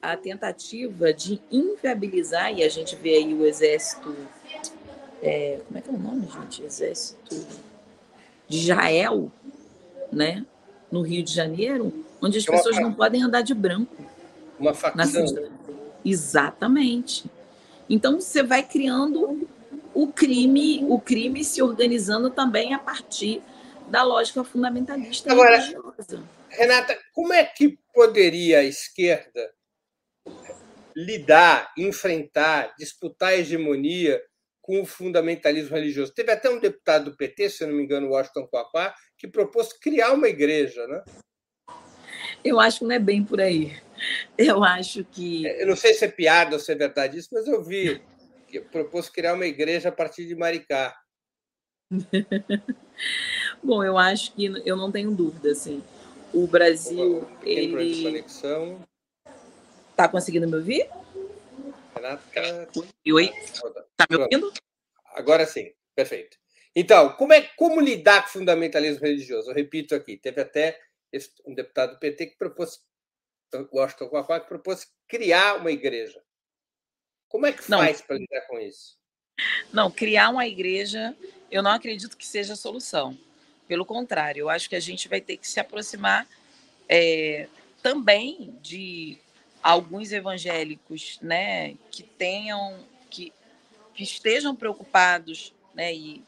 [0.00, 4.14] a tentativa de inviabilizar, e a gente vê aí o exército.
[5.22, 6.62] É, como é que é o nome, gente?
[6.62, 7.36] Exército
[8.48, 9.30] de Israel,
[10.12, 10.44] né?
[10.90, 13.94] No Rio de Janeiro, onde as é pessoas não podem andar de branco.
[14.58, 15.26] Uma facção.
[16.04, 17.30] Exatamente.
[17.88, 19.48] Então você vai criando
[19.94, 23.42] o crime, o crime se organizando também a partir
[23.88, 26.22] da lógica fundamentalista Agora, religiosa.
[26.50, 29.52] Renata, como é que poderia a esquerda
[30.94, 34.22] lidar, enfrentar, disputar a hegemonia
[34.60, 36.12] com o fundamentalismo religioso?
[36.12, 40.12] Teve até um deputado do PT, se não me engano, Washington Quaquá, que propôs criar
[40.12, 41.02] uma igreja, né?
[42.44, 43.76] Eu acho que não é bem por aí.
[44.36, 45.46] Eu acho que.
[45.46, 48.00] Eu não sei se é piada ou se é verdade isso, mas eu vi
[48.46, 50.94] que propôs criar uma igreja a partir de Maricá.
[53.62, 55.82] Bom, eu acho que eu não tenho dúvida, assim.
[56.32, 58.02] O Brasil, Tem ele.
[58.02, 58.82] Conexão.
[59.96, 60.88] Tá conseguindo me ouvir?
[61.94, 62.68] Renata.
[63.12, 63.32] Oi.
[63.96, 64.52] Tá me ouvindo?
[65.14, 66.36] Agora sim, perfeito.
[66.76, 69.50] Então, como é como lidar com o fundamentalismo religioso?
[69.50, 70.78] Eu repito aqui, teve até
[71.46, 72.78] um deputado do PT que propôs,
[73.72, 76.22] Washington Quaquá, que propôs criar uma igreja.
[77.28, 78.96] Como é que faz para lidar com isso?
[79.72, 81.16] Não, criar uma igreja,
[81.50, 83.16] eu não acredito que seja a solução.
[83.66, 86.26] Pelo contrário, eu acho que a gente vai ter que se aproximar
[86.88, 87.48] é,
[87.82, 89.18] também de
[89.62, 92.78] alguns evangélicos, né, que tenham,
[93.10, 93.32] que,
[93.94, 96.22] que estejam preocupados, né, e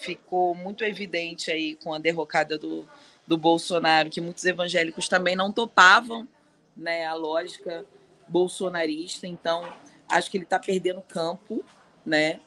[0.00, 2.88] ficou muito evidente aí com a derrocada do,
[3.26, 6.28] do Bolsonaro, que muitos evangélicos também não topavam
[6.76, 7.84] né, a lógica
[8.28, 9.26] bolsonarista.
[9.26, 9.66] Então,
[10.08, 11.64] acho que ele está perdendo campo
[12.04, 12.40] né,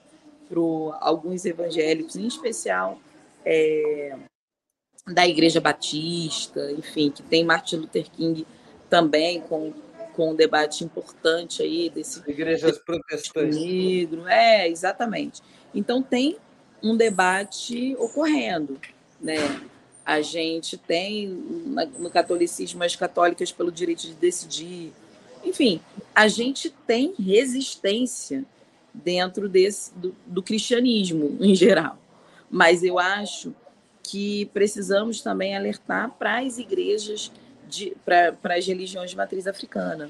[0.47, 0.59] para
[1.01, 2.99] alguns evangélicos, em especial
[3.45, 4.15] é,
[5.07, 8.45] da Igreja Batista, enfim, que tem Martin Luther King
[8.89, 9.73] também com,
[10.13, 15.41] com um debate importante aí desse igrejas protestantes negro, é exatamente.
[15.73, 16.37] Então tem
[16.83, 18.79] um debate ocorrendo,
[19.19, 19.37] né?
[20.07, 21.27] A gente tem
[21.99, 24.93] no catolicismo as católicas pelo direito de decidir.
[25.43, 25.81] Enfim,
[26.15, 28.45] a gente tem resistência
[28.93, 31.97] dentro desse, do, do cristianismo em geral.
[32.49, 33.53] Mas eu acho
[34.01, 37.29] que precisamos também alertar para as igrejas,
[38.05, 40.09] para as religiões de matriz africana.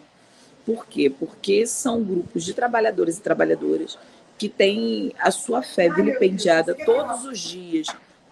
[0.63, 1.09] Por quê?
[1.09, 3.97] Porque são grupos de trabalhadores e trabalhadoras
[4.37, 7.87] que têm a sua fé vilipendiada todos os dias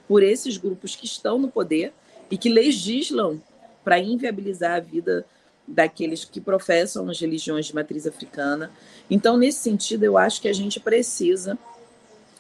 [0.07, 1.93] por esses grupos que estão no poder
[2.29, 3.41] e que legislam
[3.83, 5.25] para inviabilizar a vida
[5.67, 8.71] daqueles que professam as religiões de matriz africana.
[9.09, 11.57] Então, nesse sentido, eu acho que a gente precisa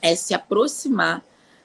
[0.01, 1.23] é se aproximar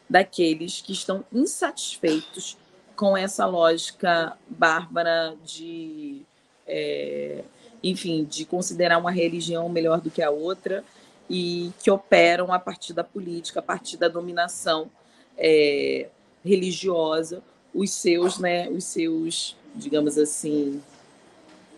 [0.08, 2.56] daqueles que estão insatisfeitos
[2.96, 6.22] com essa lógica bárbara de,
[6.66, 7.44] é,
[7.82, 10.82] enfim, de considerar uma religião melhor do que a outra
[11.28, 14.90] e que operam a partir da política, a partir da dominação
[15.40, 16.08] é,
[16.44, 17.42] religiosa,
[17.74, 20.82] os seus, né, os seus, digamos assim,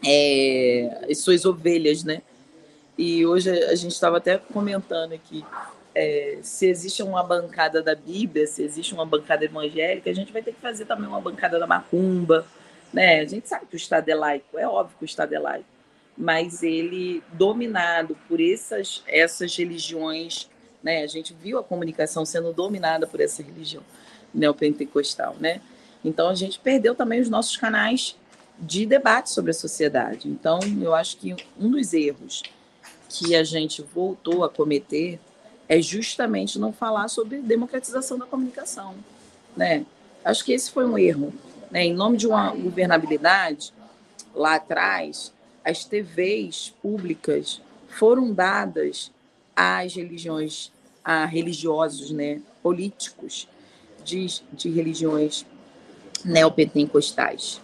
[0.04, 2.22] é, as suas ovelhas, né?
[2.98, 5.44] E hoje a gente estava até comentando aqui
[5.94, 10.42] é, se existe uma bancada da Bíblia, se existe uma bancada evangélica, a gente vai
[10.42, 12.46] ter que fazer também uma bancada da macumba,
[12.92, 13.20] né?
[13.20, 15.66] A gente sabe que o Estado é laico, é óbvio que o Estado é laico,
[16.16, 20.48] mas ele dominado por essas essas religiões,
[20.82, 21.02] né?
[21.02, 23.82] A gente viu a comunicação sendo dominada por essa religião
[24.34, 25.60] neopentecostal, né?
[26.04, 28.16] Então a gente perdeu também os nossos canais
[28.58, 30.28] de debate sobre a sociedade.
[30.28, 32.42] Então eu acho que um dos erros
[33.08, 35.20] que a gente voltou a cometer
[35.68, 38.94] é justamente não falar sobre democratização da comunicação,
[39.56, 39.84] né?
[40.24, 41.32] Acho que esse foi um erro,
[41.70, 41.84] né?
[41.84, 43.72] Em nome de uma governabilidade,
[44.34, 45.32] lá atrás,
[45.64, 49.10] as TVs públicas foram dadas
[49.54, 50.72] às religiões,
[51.04, 53.48] a religiosos, né, políticos
[54.04, 55.46] de, de religiões
[56.24, 57.60] neopentecostais.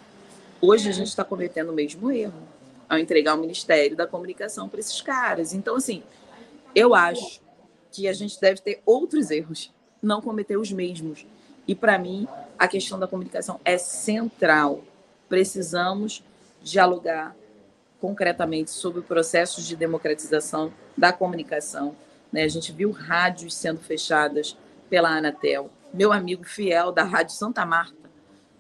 [0.61, 2.43] Hoje a gente está cometendo o mesmo erro
[2.89, 5.53] ao entregar o Ministério da Comunicação para esses caras.
[5.53, 6.03] Então, assim,
[6.75, 7.41] eu acho
[7.93, 9.73] que a gente deve ter outros erros,
[10.03, 11.27] não cometer os mesmos.
[11.67, 12.27] E para mim,
[12.59, 14.83] a questão da comunicação é central.
[15.29, 16.25] Precisamos
[16.63, 17.37] dialogar
[18.01, 21.95] concretamente sobre processos de democratização da comunicação.
[22.33, 22.43] Né?
[22.43, 24.57] A gente viu rádios sendo fechadas
[24.89, 25.71] pela Anatel.
[25.93, 27.97] Meu amigo fiel da Rádio Santa Marta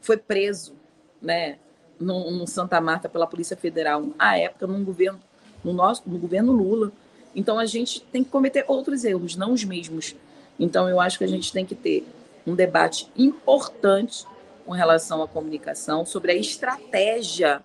[0.00, 0.74] foi preso
[1.20, 1.58] né,
[1.98, 5.20] no, no Santa Marta pela Polícia Federal, à época, no governo,
[5.62, 6.92] no, nosso, no governo Lula.
[7.34, 10.14] Então a gente tem que cometer outros erros, não os mesmos.
[10.58, 12.06] Então eu acho que a gente tem que ter
[12.46, 14.26] um debate importante
[14.64, 17.62] com relação à comunicação, sobre a estratégia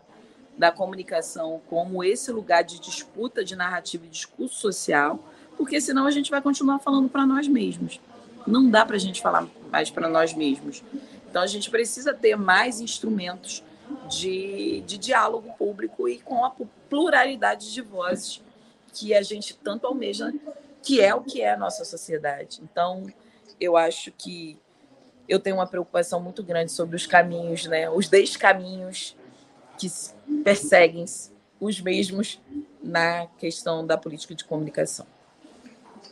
[0.57, 5.19] da comunicação como esse lugar de disputa de narrativa e discurso social,
[5.57, 7.99] porque senão a gente vai continuar falando para nós mesmos.
[8.45, 10.83] Não dá para a gente falar mais para nós mesmos.
[11.29, 13.63] Então a gente precisa ter mais instrumentos
[14.09, 16.53] de, de diálogo público e com a
[16.89, 18.41] pluralidade de vozes
[18.93, 20.31] que a gente tanto almeja,
[20.81, 22.61] que é o que é a nossa sociedade.
[22.61, 23.07] Então,
[23.59, 24.59] eu acho que
[25.27, 27.89] eu tenho uma preocupação muito grande sobre os caminhos, né?
[27.89, 29.15] Os dez caminhos
[29.83, 31.05] que perseguem
[31.59, 32.41] os mesmos
[32.81, 35.05] na questão da política de comunicação.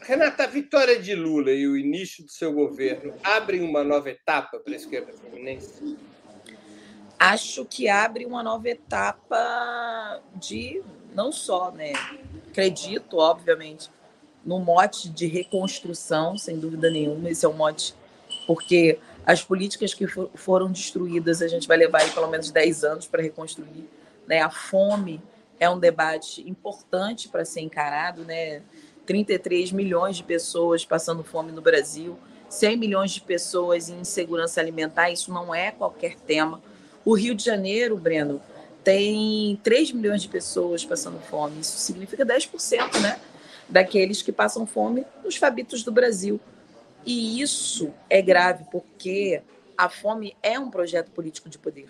[0.01, 4.59] Renata, a vitória de Lula e o início do seu governo abrem uma nova etapa
[4.59, 5.97] para a esquerda fluminense?
[7.19, 10.81] Acho que abre uma nova etapa de
[11.13, 11.93] não só, né,
[12.49, 13.91] acredito, obviamente,
[14.43, 17.29] no mote de reconstrução, sem dúvida nenhuma.
[17.29, 17.93] Esse é o mote,
[18.47, 22.83] porque as políticas que for, foram destruídas, a gente vai levar aí pelo menos 10
[22.83, 23.87] anos para reconstruir.
[24.27, 24.41] Né?
[24.41, 25.21] A fome
[25.59, 28.61] é um debate importante para ser encarado, né?
[29.05, 32.17] 33 milhões de pessoas passando fome no Brasil,
[32.49, 36.61] 100 milhões de pessoas em insegurança alimentar, isso não é qualquer tema.
[37.03, 38.41] O Rio de Janeiro, Breno,
[38.83, 41.59] tem 3 milhões de pessoas passando fome.
[41.61, 43.19] Isso significa 10% né,
[43.69, 46.39] daqueles que passam fome nos fabitos do Brasil.
[47.05, 49.41] E isso é grave porque
[49.77, 51.89] a fome é um projeto político de poder.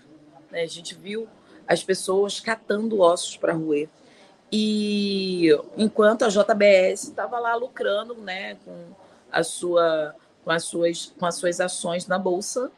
[0.50, 0.62] Né?
[0.62, 1.28] A gente viu
[1.68, 3.90] as pessoas catando ossos para roer.
[4.52, 8.76] E enquanto a JBS estava lá lucrando né, com,
[9.32, 12.70] a sua, com, as suas, com as suas ações na Bolsa,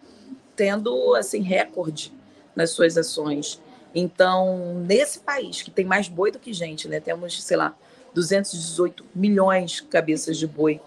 [0.55, 2.14] tendo assim recorde
[2.55, 3.60] nas suas ações.
[3.95, 6.99] Então, nesse país que tem mais boi do que gente, né?
[6.99, 7.76] Temos, sei lá,
[8.14, 10.80] 218 milhões de cabeças de boi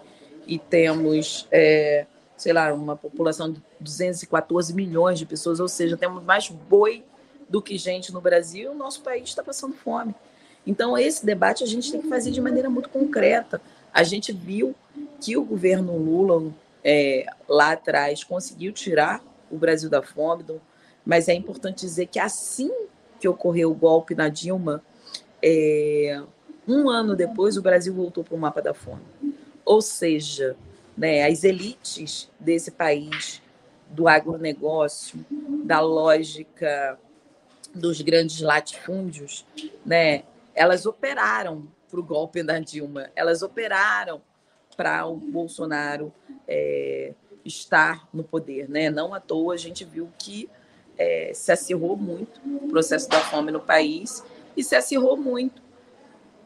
[0.47, 2.05] e temos, é,
[2.37, 7.03] sei lá, uma população de 214 milhões de pessoas, ou seja, temos mais boi
[7.49, 10.15] do que gente no Brasil, o nosso país está passando fome.
[10.65, 13.61] Então, esse debate a gente tem que fazer de maneira muito concreta.
[13.93, 14.75] A gente viu
[15.21, 16.51] que o governo Lula,
[16.83, 20.43] é, lá atrás, conseguiu tirar o Brasil da fome,
[21.05, 22.71] mas é importante dizer que assim
[23.19, 24.83] que ocorreu o golpe na Dilma,
[25.41, 26.21] é,
[26.67, 29.01] um ano depois o Brasil voltou para o mapa da fome.
[29.67, 30.55] Ou seja,
[30.97, 33.41] né, as elites desse país,
[33.89, 35.25] do agronegócio,
[35.65, 36.97] da lógica
[37.75, 39.45] dos grandes latifúndios,
[39.85, 40.23] né,
[40.55, 44.21] elas operaram para o golpe da Dilma, elas operaram
[44.77, 46.13] para o Bolsonaro
[46.47, 47.13] é,
[47.43, 48.69] estar no poder.
[48.69, 48.89] Né?
[48.89, 50.49] Não à toa a gente viu que
[50.97, 54.23] é, se acirrou muito o processo da fome no país
[54.55, 55.61] e se acirrou muito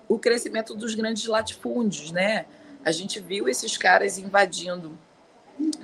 [0.09, 2.11] o crescimento dos grandes latifúndios.
[2.11, 2.47] Né?
[2.83, 4.97] A gente viu esses caras invadindo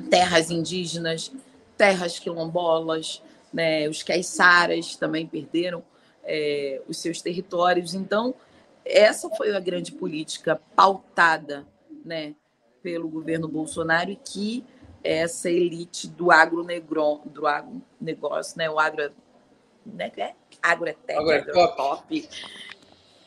[0.09, 1.31] terras indígenas,
[1.77, 3.21] terras quilombolas,
[3.53, 3.87] né?
[3.87, 5.83] os caiçaras também perderam
[6.23, 7.93] é, os seus territórios.
[7.93, 8.33] Então,
[8.83, 11.67] essa foi a grande política pautada
[12.05, 12.35] né,
[12.81, 14.63] pelo governo Bolsonaro e que
[15.03, 19.11] essa elite do agronegro, do agronegócio, né, o agro,
[19.85, 20.33] né, é?
[20.61, 22.29] agrotec, agrotop,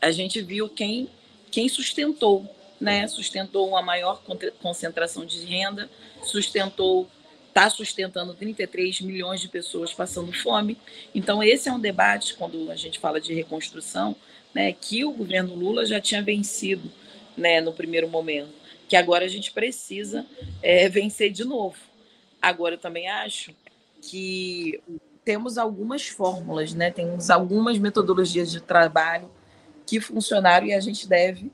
[0.00, 1.10] a gente viu quem,
[1.50, 2.48] quem sustentou,
[2.80, 4.22] né, sustentou uma maior
[4.60, 5.90] concentração de renda,
[6.22, 7.08] sustentou
[7.50, 10.78] está sustentando 33 milhões de pessoas passando fome.
[11.14, 14.16] Então, esse é um debate, quando a gente fala de reconstrução,
[14.54, 16.90] né, que o governo Lula já tinha vencido
[17.36, 18.52] né, no primeiro momento,
[18.88, 20.24] que agora a gente precisa
[20.62, 21.76] é, vencer de novo.
[22.40, 23.52] Agora, eu também acho
[24.00, 24.80] que
[25.24, 29.30] temos algumas fórmulas, né, temos algumas metodologias de trabalho
[29.86, 31.50] que funcionaram e a gente deve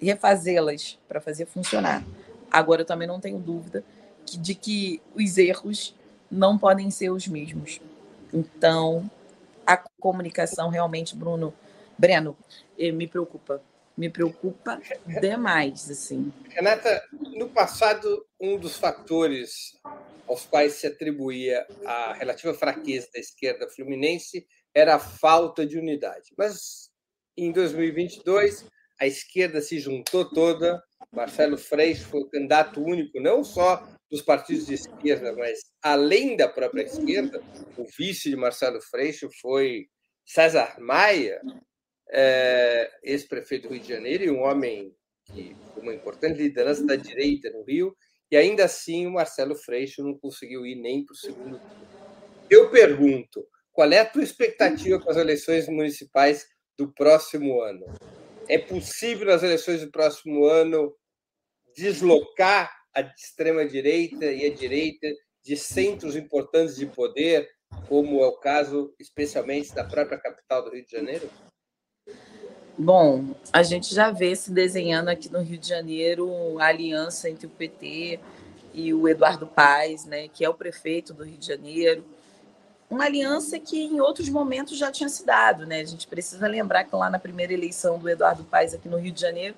[0.00, 2.04] refazê-las para fazer funcionar.
[2.50, 3.84] Agora, eu também não tenho dúvida
[4.24, 5.94] de que os erros
[6.30, 7.80] não podem ser os mesmos.
[8.32, 9.10] Então,
[9.66, 11.52] a comunicação realmente, Bruno,
[11.98, 12.36] Breno,
[12.78, 13.62] eh, me preocupa.
[13.96, 14.80] Me preocupa
[15.20, 16.32] demais, assim.
[16.48, 19.78] Renata, no passado, um dos fatores
[20.26, 26.32] aos quais se atribuía a relativa fraqueza da esquerda fluminense era a falta de unidade.
[26.38, 26.90] Mas
[27.36, 28.64] em 2022,
[29.00, 30.82] a esquerda se juntou toda.
[31.10, 36.48] Marcelo Freixo foi o candidato único, não só dos partidos de esquerda, mas além da
[36.48, 37.42] própria esquerda,
[37.76, 39.86] o vice de Marcelo Freixo foi
[40.24, 41.40] César Maia,
[42.12, 44.94] é, ex-prefeito do Rio de Janeiro e um homem
[45.24, 47.96] que uma importante liderança da direita no Rio,
[48.30, 51.88] e ainda assim o Marcelo Freixo não conseguiu ir nem para o segundo turno.
[52.50, 56.46] Eu pergunto, qual é a tua expectativa para as eleições municipais
[56.76, 57.86] do próximo ano?
[58.50, 60.92] É possível nas eleições do próximo ano
[61.76, 65.06] deslocar a extrema-direita e a direita
[65.40, 67.48] de centros importantes de poder,
[67.88, 71.30] como é o caso especialmente da própria capital do Rio de Janeiro?
[72.76, 77.46] Bom, a gente já vê se desenhando aqui no Rio de Janeiro a aliança entre
[77.46, 78.18] o PT
[78.74, 82.04] e o Eduardo Paes, né, que é o prefeito do Rio de Janeiro.
[82.90, 85.80] Uma aliança que em outros momentos já tinha se dado, né?
[85.80, 89.12] A gente precisa lembrar que lá na primeira eleição do Eduardo Paes aqui no Rio
[89.12, 89.54] de Janeiro,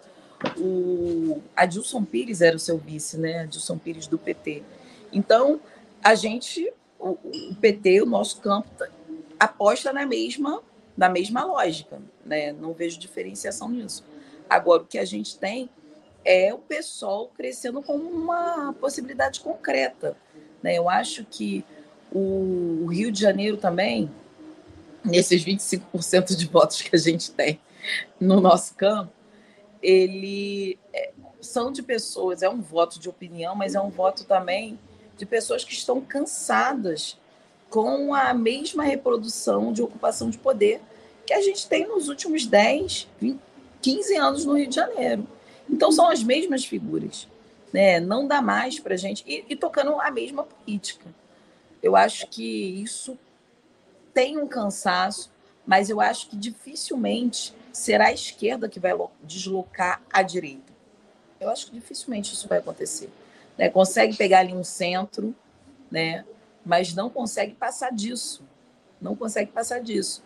[0.59, 3.41] o Adilson Pires era o seu vice, né?
[3.41, 4.63] Adilson Pires do PT.
[5.11, 5.61] Então,
[6.05, 7.17] a gente, o,
[7.61, 8.69] PT, o nosso campo,
[9.41, 10.63] aposta na mesma
[10.95, 12.53] da mesma lógica, né?
[12.53, 14.05] Não vejo diferenciação nisso.
[14.49, 15.71] Agora, o que a gente tem
[16.25, 20.17] é o pessoal crescendo como uma possibilidade concreta.
[20.63, 20.77] Né?
[20.77, 21.65] Eu acho que
[22.15, 24.11] o Rio de Janeiro também,
[25.05, 27.61] nesses 25% de votos que a gente tem
[28.21, 29.13] no nosso campo,
[29.83, 31.11] ele é,
[31.41, 34.79] são de pessoas, é um voto de opinião, mas é um voto também
[35.17, 37.19] de pessoas que estão cansadas
[37.69, 40.81] com a mesma reprodução de ocupação de poder
[41.27, 43.41] que a gente tem nos últimos 10, 20,
[43.81, 45.27] 15 anos no Rio de Janeiro.
[45.69, 47.27] Então, são as mesmas figuras.
[47.73, 47.99] Né?
[47.99, 49.25] Não dá mais para a gente.
[49.27, 51.07] E, e tocando a mesma política.
[51.83, 52.45] Eu acho que
[52.83, 53.19] isso
[54.15, 55.31] tem um cansaço,
[55.67, 60.73] mas eu acho que dificilmente será a esquerda que vai deslocar a direita.
[61.41, 63.11] Eu acho que dificilmente isso vai acontecer.
[63.59, 63.69] Né?
[63.69, 65.35] Consegue pegar ali um centro,
[65.91, 66.25] né?
[66.65, 68.45] mas não consegue passar disso.
[69.01, 70.23] Não consegue passar disso.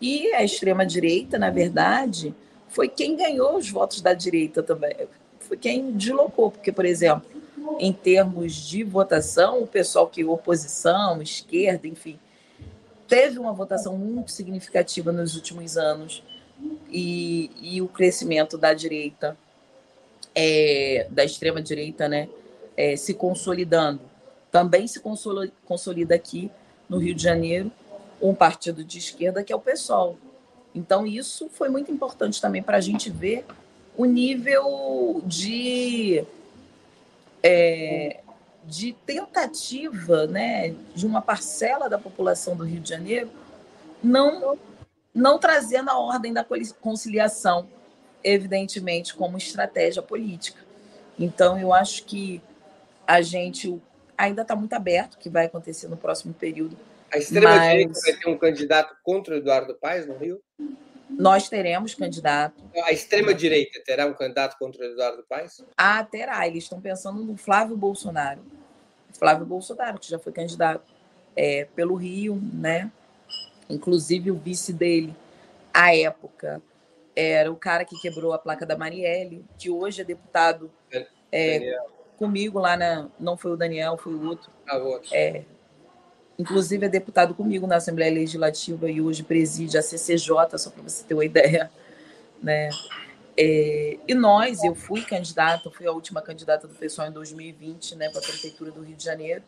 [0.00, 2.34] E a extrema-direita, na verdade,
[2.68, 4.96] foi quem ganhou os votos da direita também.
[5.38, 7.33] Foi quem deslocou, porque, por exemplo,
[7.78, 12.18] em termos de votação, o pessoal que oposição, esquerda, enfim,
[13.08, 16.22] teve uma votação muito significativa nos últimos anos
[16.90, 19.36] e, e o crescimento da direita,
[20.34, 22.28] é, da extrema direita, né,
[22.76, 24.00] é, se consolidando.
[24.50, 26.50] Também se consolida aqui
[26.88, 27.72] no Rio de Janeiro
[28.22, 30.16] um partido de esquerda que é o PSOL.
[30.74, 33.44] Então, isso foi muito importante também para a gente ver
[33.96, 36.24] o nível de,
[37.44, 38.20] é,
[38.64, 43.30] de tentativa né, de uma parcela da população do Rio de Janeiro
[44.02, 44.58] não,
[45.14, 46.44] não trazendo a ordem da
[46.80, 47.68] conciliação,
[48.22, 50.60] evidentemente, como estratégia política.
[51.18, 52.40] Então, eu acho que
[53.06, 53.80] a gente
[54.16, 56.78] ainda está muito aberto o que vai acontecer no próximo período.
[57.12, 58.02] A extrema-direita mas...
[58.02, 60.40] vai ter um candidato contra o Eduardo Paes no Rio?
[61.10, 62.62] Nós teremos candidato.
[62.84, 65.62] A extrema-direita terá um candidato contra o Eduardo Paes?
[65.76, 66.46] Ah, terá.
[66.46, 68.42] Eles estão pensando no Flávio Bolsonaro.
[69.18, 70.92] Flávio Bolsonaro, que já foi candidato
[71.36, 72.90] é, pelo Rio, né?
[73.68, 75.14] Inclusive o vice dele,
[75.72, 76.60] à época,
[77.14, 80.70] era o cara que quebrou a placa da Marielle, que hoje é deputado
[81.30, 81.78] é,
[82.16, 83.08] comigo lá na.
[83.18, 84.50] Não foi o Daniel, foi o outro.
[84.66, 85.08] Ah, outro.
[85.12, 85.44] É,
[86.38, 91.04] inclusive é deputado comigo na Assembleia Legislativa e hoje preside a CCJ, só para você
[91.04, 91.70] ter uma ideia.
[92.42, 92.68] Né?
[93.36, 98.08] É, e nós, eu fui candidata, fui a última candidata do pessoal em 2020 né,
[98.08, 99.42] para a Prefeitura do Rio de Janeiro.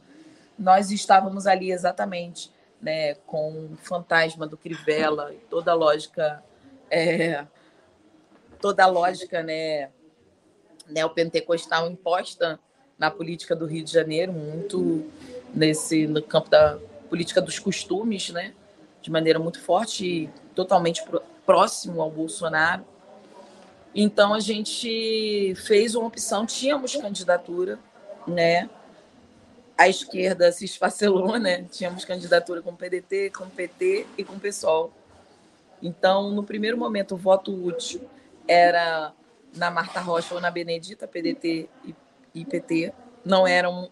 [0.59, 6.43] Nós estávamos ali exatamente né, com o fantasma do Crivella e toda a lógica,
[6.91, 7.47] é,
[8.61, 9.91] toda a lógica né,
[10.89, 12.59] neopentecostal imposta
[12.99, 15.07] na política do Rio de Janeiro, muito
[15.55, 16.79] nesse no campo da
[17.09, 18.53] política dos costumes, né,
[19.01, 21.03] de maneira muito forte e totalmente
[21.45, 22.85] próximo ao Bolsonaro.
[23.95, 27.79] Então a gente fez uma opção, tínhamos candidatura,
[28.27, 28.69] né?
[29.79, 31.65] A esquerda se esfacelou, né?
[31.71, 34.93] Tínhamos candidatura com PDT, com PT e com PSOL.
[35.83, 38.03] Então, no primeiro momento, o voto útil
[38.49, 39.13] era
[39.55, 41.69] na Marta Rocha ou na Benedita, PDT
[42.35, 42.93] e, PT.
[43.25, 43.89] Não era um,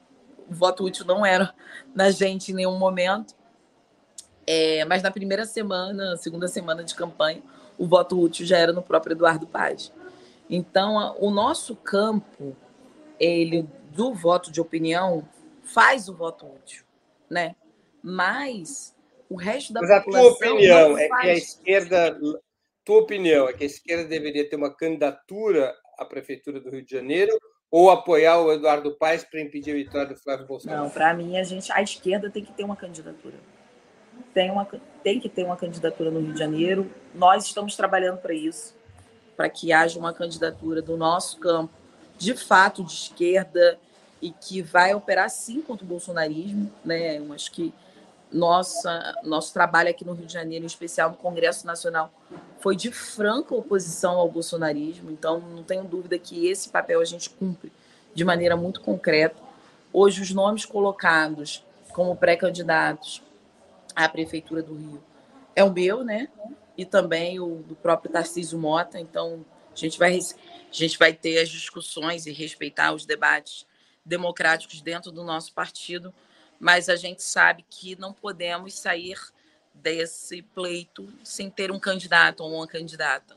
[0.49, 1.55] o voto útil não era
[1.95, 3.35] na gente em nenhum momento.
[4.47, 7.43] É, mas na primeira semana, segunda semana de campanha,
[7.79, 9.93] o voto útil já era no próprio Eduardo Paz.
[10.49, 12.55] Então, o nosso campo,
[13.19, 15.27] ele do voto de opinião,
[15.63, 16.85] faz o voto útil,
[17.31, 17.55] né?
[18.03, 18.95] Mas
[19.31, 22.21] o resto da Mas a tua opinião é que a esquerda.
[22.85, 26.91] Tua opinião é que a esquerda deveria ter uma candidatura à Prefeitura do Rio de
[26.91, 27.33] Janeiro
[27.75, 30.85] ou apoiar o Eduardo Paes para impedir a vitória do Flávio Bolsonaro?
[30.85, 33.35] Não, para mim, a, gente, a esquerda tem que ter uma candidatura.
[34.33, 34.65] Tem, uma,
[35.03, 36.89] tem que ter uma candidatura no Rio de Janeiro.
[37.13, 38.77] Nós estamos trabalhando para isso,
[39.37, 41.75] para que haja uma candidatura do nosso campo,
[42.17, 43.77] de fato, de esquerda,
[44.23, 46.71] e que vai operar sim contra o bolsonarismo.
[46.85, 47.19] Né?
[47.19, 47.75] Eu acho que
[48.31, 52.13] nossa, nosso trabalho aqui no Rio de Janeiro, em especial no Congresso Nacional,
[52.65, 55.11] foi de franca oposição ao bolsonarismo.
[55.11, 57.71] Então, não tenho dúvida que esse papel a gente cumpre
[58.15, 59.37] de maneira muito concreta.
[59.93, 61.63] Hoje, os nomes colocados
[61.93, 63.23] como pré-candidatos
[63.95, 65.05] à Prefeitura do Rio
[65.55, 66.31] é o meu, né?
[66.75, 68.99] E também o do próprio Tarcísio Mota.
[68.99, 70.23] Então, a gente vai, a
[70.73, 73.67] gente vai ter as discussões e respeitar os debates
[74.03, 76.15] democráticos dentro do nosso partido,
[76.59, 79.19] mas a gente sabe que não podemos sair
[79.75, 83.37] desse pleito sem ter um candidato ou uma candidata.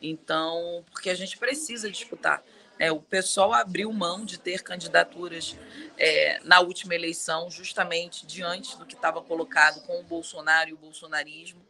[0.00, 2.42] Então, porque a gente precisa disputar.
[2.78, 5.56] É, o pessoal abriu mão de ter candidaturas
[5.96, 10.76] é, na última eleição, justamente diante do que estava colocado com o Bolsonaro e o
[10.76, 11.60] bolsonarismo,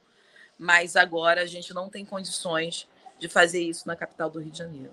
[0.58, 2.88] mas agora a gente não tem condições
[3.18, 4.92] de fazer isso na capital do Rio de Janeiro.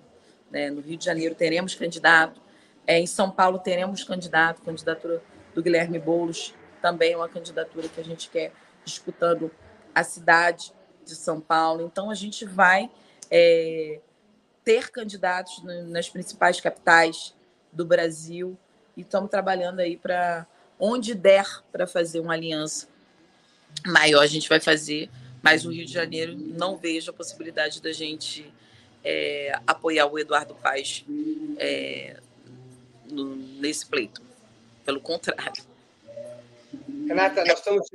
[0.50, 0.70] Né?
[0.70, 2.40] No Rio de Janeiro teremos candidato,
[2.86, 8.00] é, em São Paulo teremos candidato, candidatura do Guilherme Boulos, também é uma candidatura que
[8.00, 8.52] a gente quer
[8.84, 9.50] disputando
[9.94, 10.72] a cidade
[11.04, 11.82] de São Paulo.
[11.82, 12.90] Então, a gente vai
[13.30, 14.00] é,
[14.64, 17.34] ter candidatos nas principais capitais
[17.72, 18.56] do Brasil
[18.96, 20.46] e estamos trabalhando aí para
[20.78, 22.88] onde der para fazer uma aliança
[23.86, 25.10] maior, a gente vai fazer.
[25.42, 28.50] Mas o Rio de Janeiro não vejo a possibilidade da gente
[29.04, 31.04] é, apoiar o Eduardo Paes
[31.58, 32.16] é,
[33.60, 34.22] nesse pleito.
[34.86, 35.62] Pelo contrário.
[37.06, 37.86] Renata, nós estamos,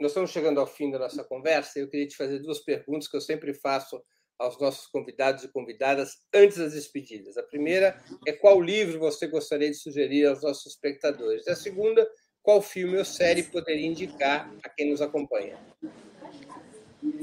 [0.00, 1.78] nós estamos chegando ao fim da nossa conversa.
[1.78, 4.02] Eu queria te fazer duas perguntas que eu sempre faço
[4.38, 7.36] aos nossos convidados e convidadas antes das despedidas.
[7.36, 11.46] A primeira é qual livro você gostaria de sugerir aos nossos espectadores?
[11.46, 12.08] E a segunda,
[12.42, 15.56] qual filme ou série poderia indicar a quem nos acompanha?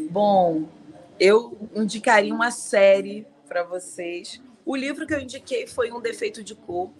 [0.09, 0.67] Bom,
[1.19, 4.41] eu indicaria uma série para vocês.
[4.65, 6.91] O livro que eu indiquei foi Um Defeito de Cor,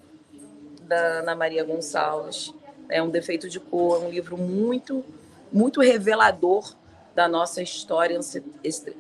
[0.82, 2.54] da Ana Maria Gonçalves.
[2.90, 5.06] É um defeito de cor, é um livro muito,
[5.52, 6.76] muito revelador
[7.14, 8.20] da nossa história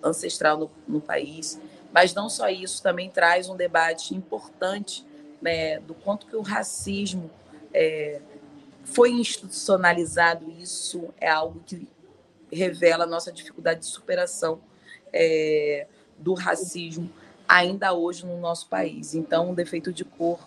[0.03, 1.59] ancestral no, no país.
[1.93, 5.05] Mas não só isso, também traz um debate importante
[5.41, 7.29] né, do quanto que o racismo
[7.73, 8.21] é,
[8.83, 10.49] foi institucionalizado.
[10.59, 11.87] Isso é algo que
[12.51, 14.59] revela a nossa dificuldade de superação
[15.11, 15.87] é,
[16.17, 17.09] do racismo
[17.47, 19.13] ainda hoje no nosso país.
[19.13, 20.39] Então, o defeito de cor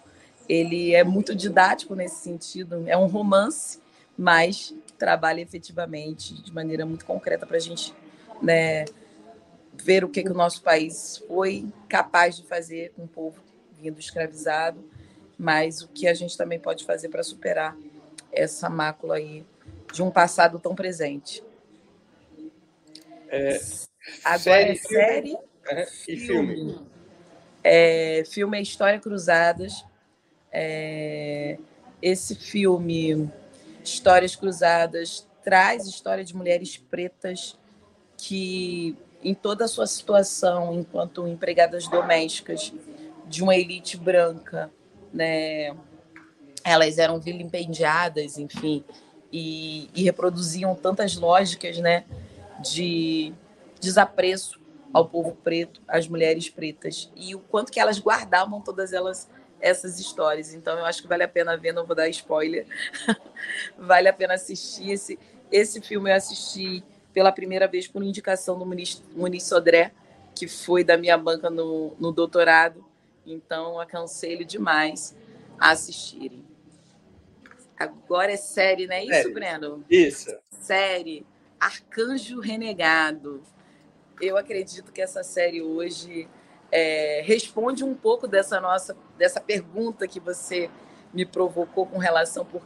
[0.48, 3.80] ele é muito didático nesse sentido, é um romance,
[4.16, 7.94] mas trabalha efetivamente de maneira muito concreta para a gente
[8.42, 8.84] né,
[9.72, 13.42] ver o que, que o nosso país foi capaz de fazer com o povo
[13.80, 14.82] vindo escravizado,
[15.38, 17.76] mas o que a gente também pode fazer para superar
[18.32, 19.44] essa mácula aí
[19.92, 21.42] de um passado tão presente.
[23.28, 23.60] É,
[24.24, 25.36] Agora série,
[25.66, 26.08] é série filme.
[26.08, 26.88] e filme.
[27.62, 29.84] É, filme é História Cruzadas.
[30.52, 31.58] É,
[32.00, 33.30] esse filme,
[33.84, 37.58] Histórias Cruzadas, traz história de mulheres pretas
[38.16, 42.72] que, em toda a sua situação, enquanto empregadas domésticas
[43.26, 44.70] de uma elite branca,
[45.12, 45.76] né,
[46.64, 48.82] elas eram vilipendiadas, enfim,
[49.30, 52.04] e, e reproduziam tantas lógicas, né,
[52.60, 53.34] de
[53.80, 54.58] desapreço
[54.92, 59.28] ao povo preto, às mulheres pretas, e o quanto que elas guardavam todas elas
[59.64, 60.52] essas histórias.
[60.52, 62.66] Então eu acho que vale a pena ver, não vou dar spoiler.
[63.78, 65.18] vale a pena assistir esse
[65.50, 69.92] esse filme eu assisti pela primeira vez por indicação do Muniz Sodré,
[70.34, 72.84] que foi da minha banca no, no doutorado.
[73.24, 75.16] Então aconselho demais
[75.58, 76.44] a assistirem.
[77.78, 79.32] Agora é série, não é isso, série.
[79.32, 79.84] Breno?
[79.88, 80.36] Isso.
[80.50, 81.24] Série
[81.58, 83.42] Arcanjo Renegado.
[84.20, 86.28] Eu acredito que essa série hoje
[86.70, 90.70] é, responde um pouco dessa nossa dessa pergunta que você
[91.12, 92.62] me provocou com relação por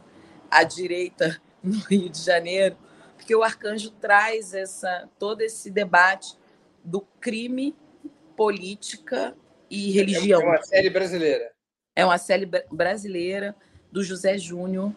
[0.49, 2.75] a direita no Rio de Janeiro,
[3.15, 6.37] porque o Arcanjo traz essa todo esse debate
[6.83, 7.75] do crime,
[8.35, 9.35] política
[9.69, 10.41] e religião.
[10.41, 11.51] É uma série brasileira.
[11.95, 13.55] É uma série brasileira
[13.91, 14.93] do José Júnior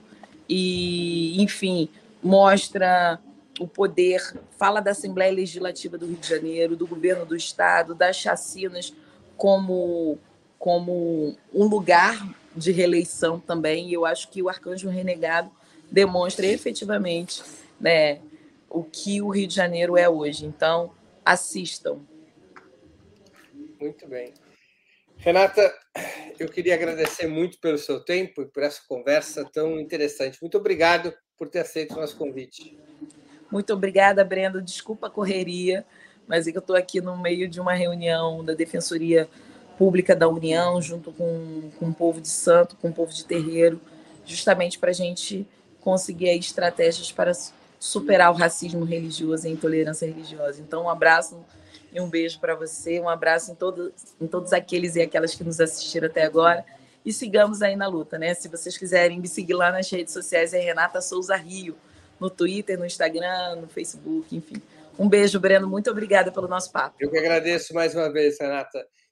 [0.48, 1.88] e, enfim,
[2.22, 3.20] mostra
[3.58, 4.20] o poder,
[4.58, 8.94] fala da Assembleia Legislativa do Rio de Janeiro, do governo do estado, das chacinas
[9.36, 10.18] como
[10.62, 13.88] como um lugar de reeleição também.
[13.88, 15.50] E eu acho que o Arcanjo Renegado
[15.90, 17.42] demonstra efetivamente,
[17.80, 18.20] né,
[18.70, 20.46] o que o Rio de Janeiro é hoje.
[20.46, 20.92] Então,
[21.24, 21.98] assistam.
[23.80, 24.32] Muito bem.
[25.16, 25.74] Renata,
[26.38, 30.38] eu queria agradecer muito pelo seu tempo e por essa conversa tão interessante.
[30.40, 32.78] Muito obrigado por ter aceito o nosso convite.
[33.50, 34.62] Muito obrigada, Brenda.
[34.62, 35.84] Desculpa a correria,
[36.28, 39.28] mas é que eu estou aqui no meio de uma reunião da Defensoria
[39.76, 43.80] Pública da União, junto com, com o povo de Santo, com o povo de Terreiro,
[44.24, 45.46] justamente para a gente
[45.80, 47.32] conseguir estratégias para
[47.78, 50.60] superar o racismo religioso e a intolerância religiosa.
[50.60, 51.44] Então, um abraço
[51.92, 55.44] e um beijo para você, um abraço em, todo, em todos aqueles e aquelas que
[55.44, 56.64] nos assistiram até agora.
[57.04, 58.32] E sigamos aí na luta, né?
[58.34, 61.76] Se vocês quiserem me seguir lá nas redes sociais, é Renata Souza Rio,
[62.20, 64.62] no Twitter, no Instagram, no Facebook, enfim.
[64.96, 65.68] Um beijo, Breno.
[65.68, 66.94] Muito obrigada pelo nosso papo.
[67.00, 68.86] Eu que agradeço mais uma vez, Renata.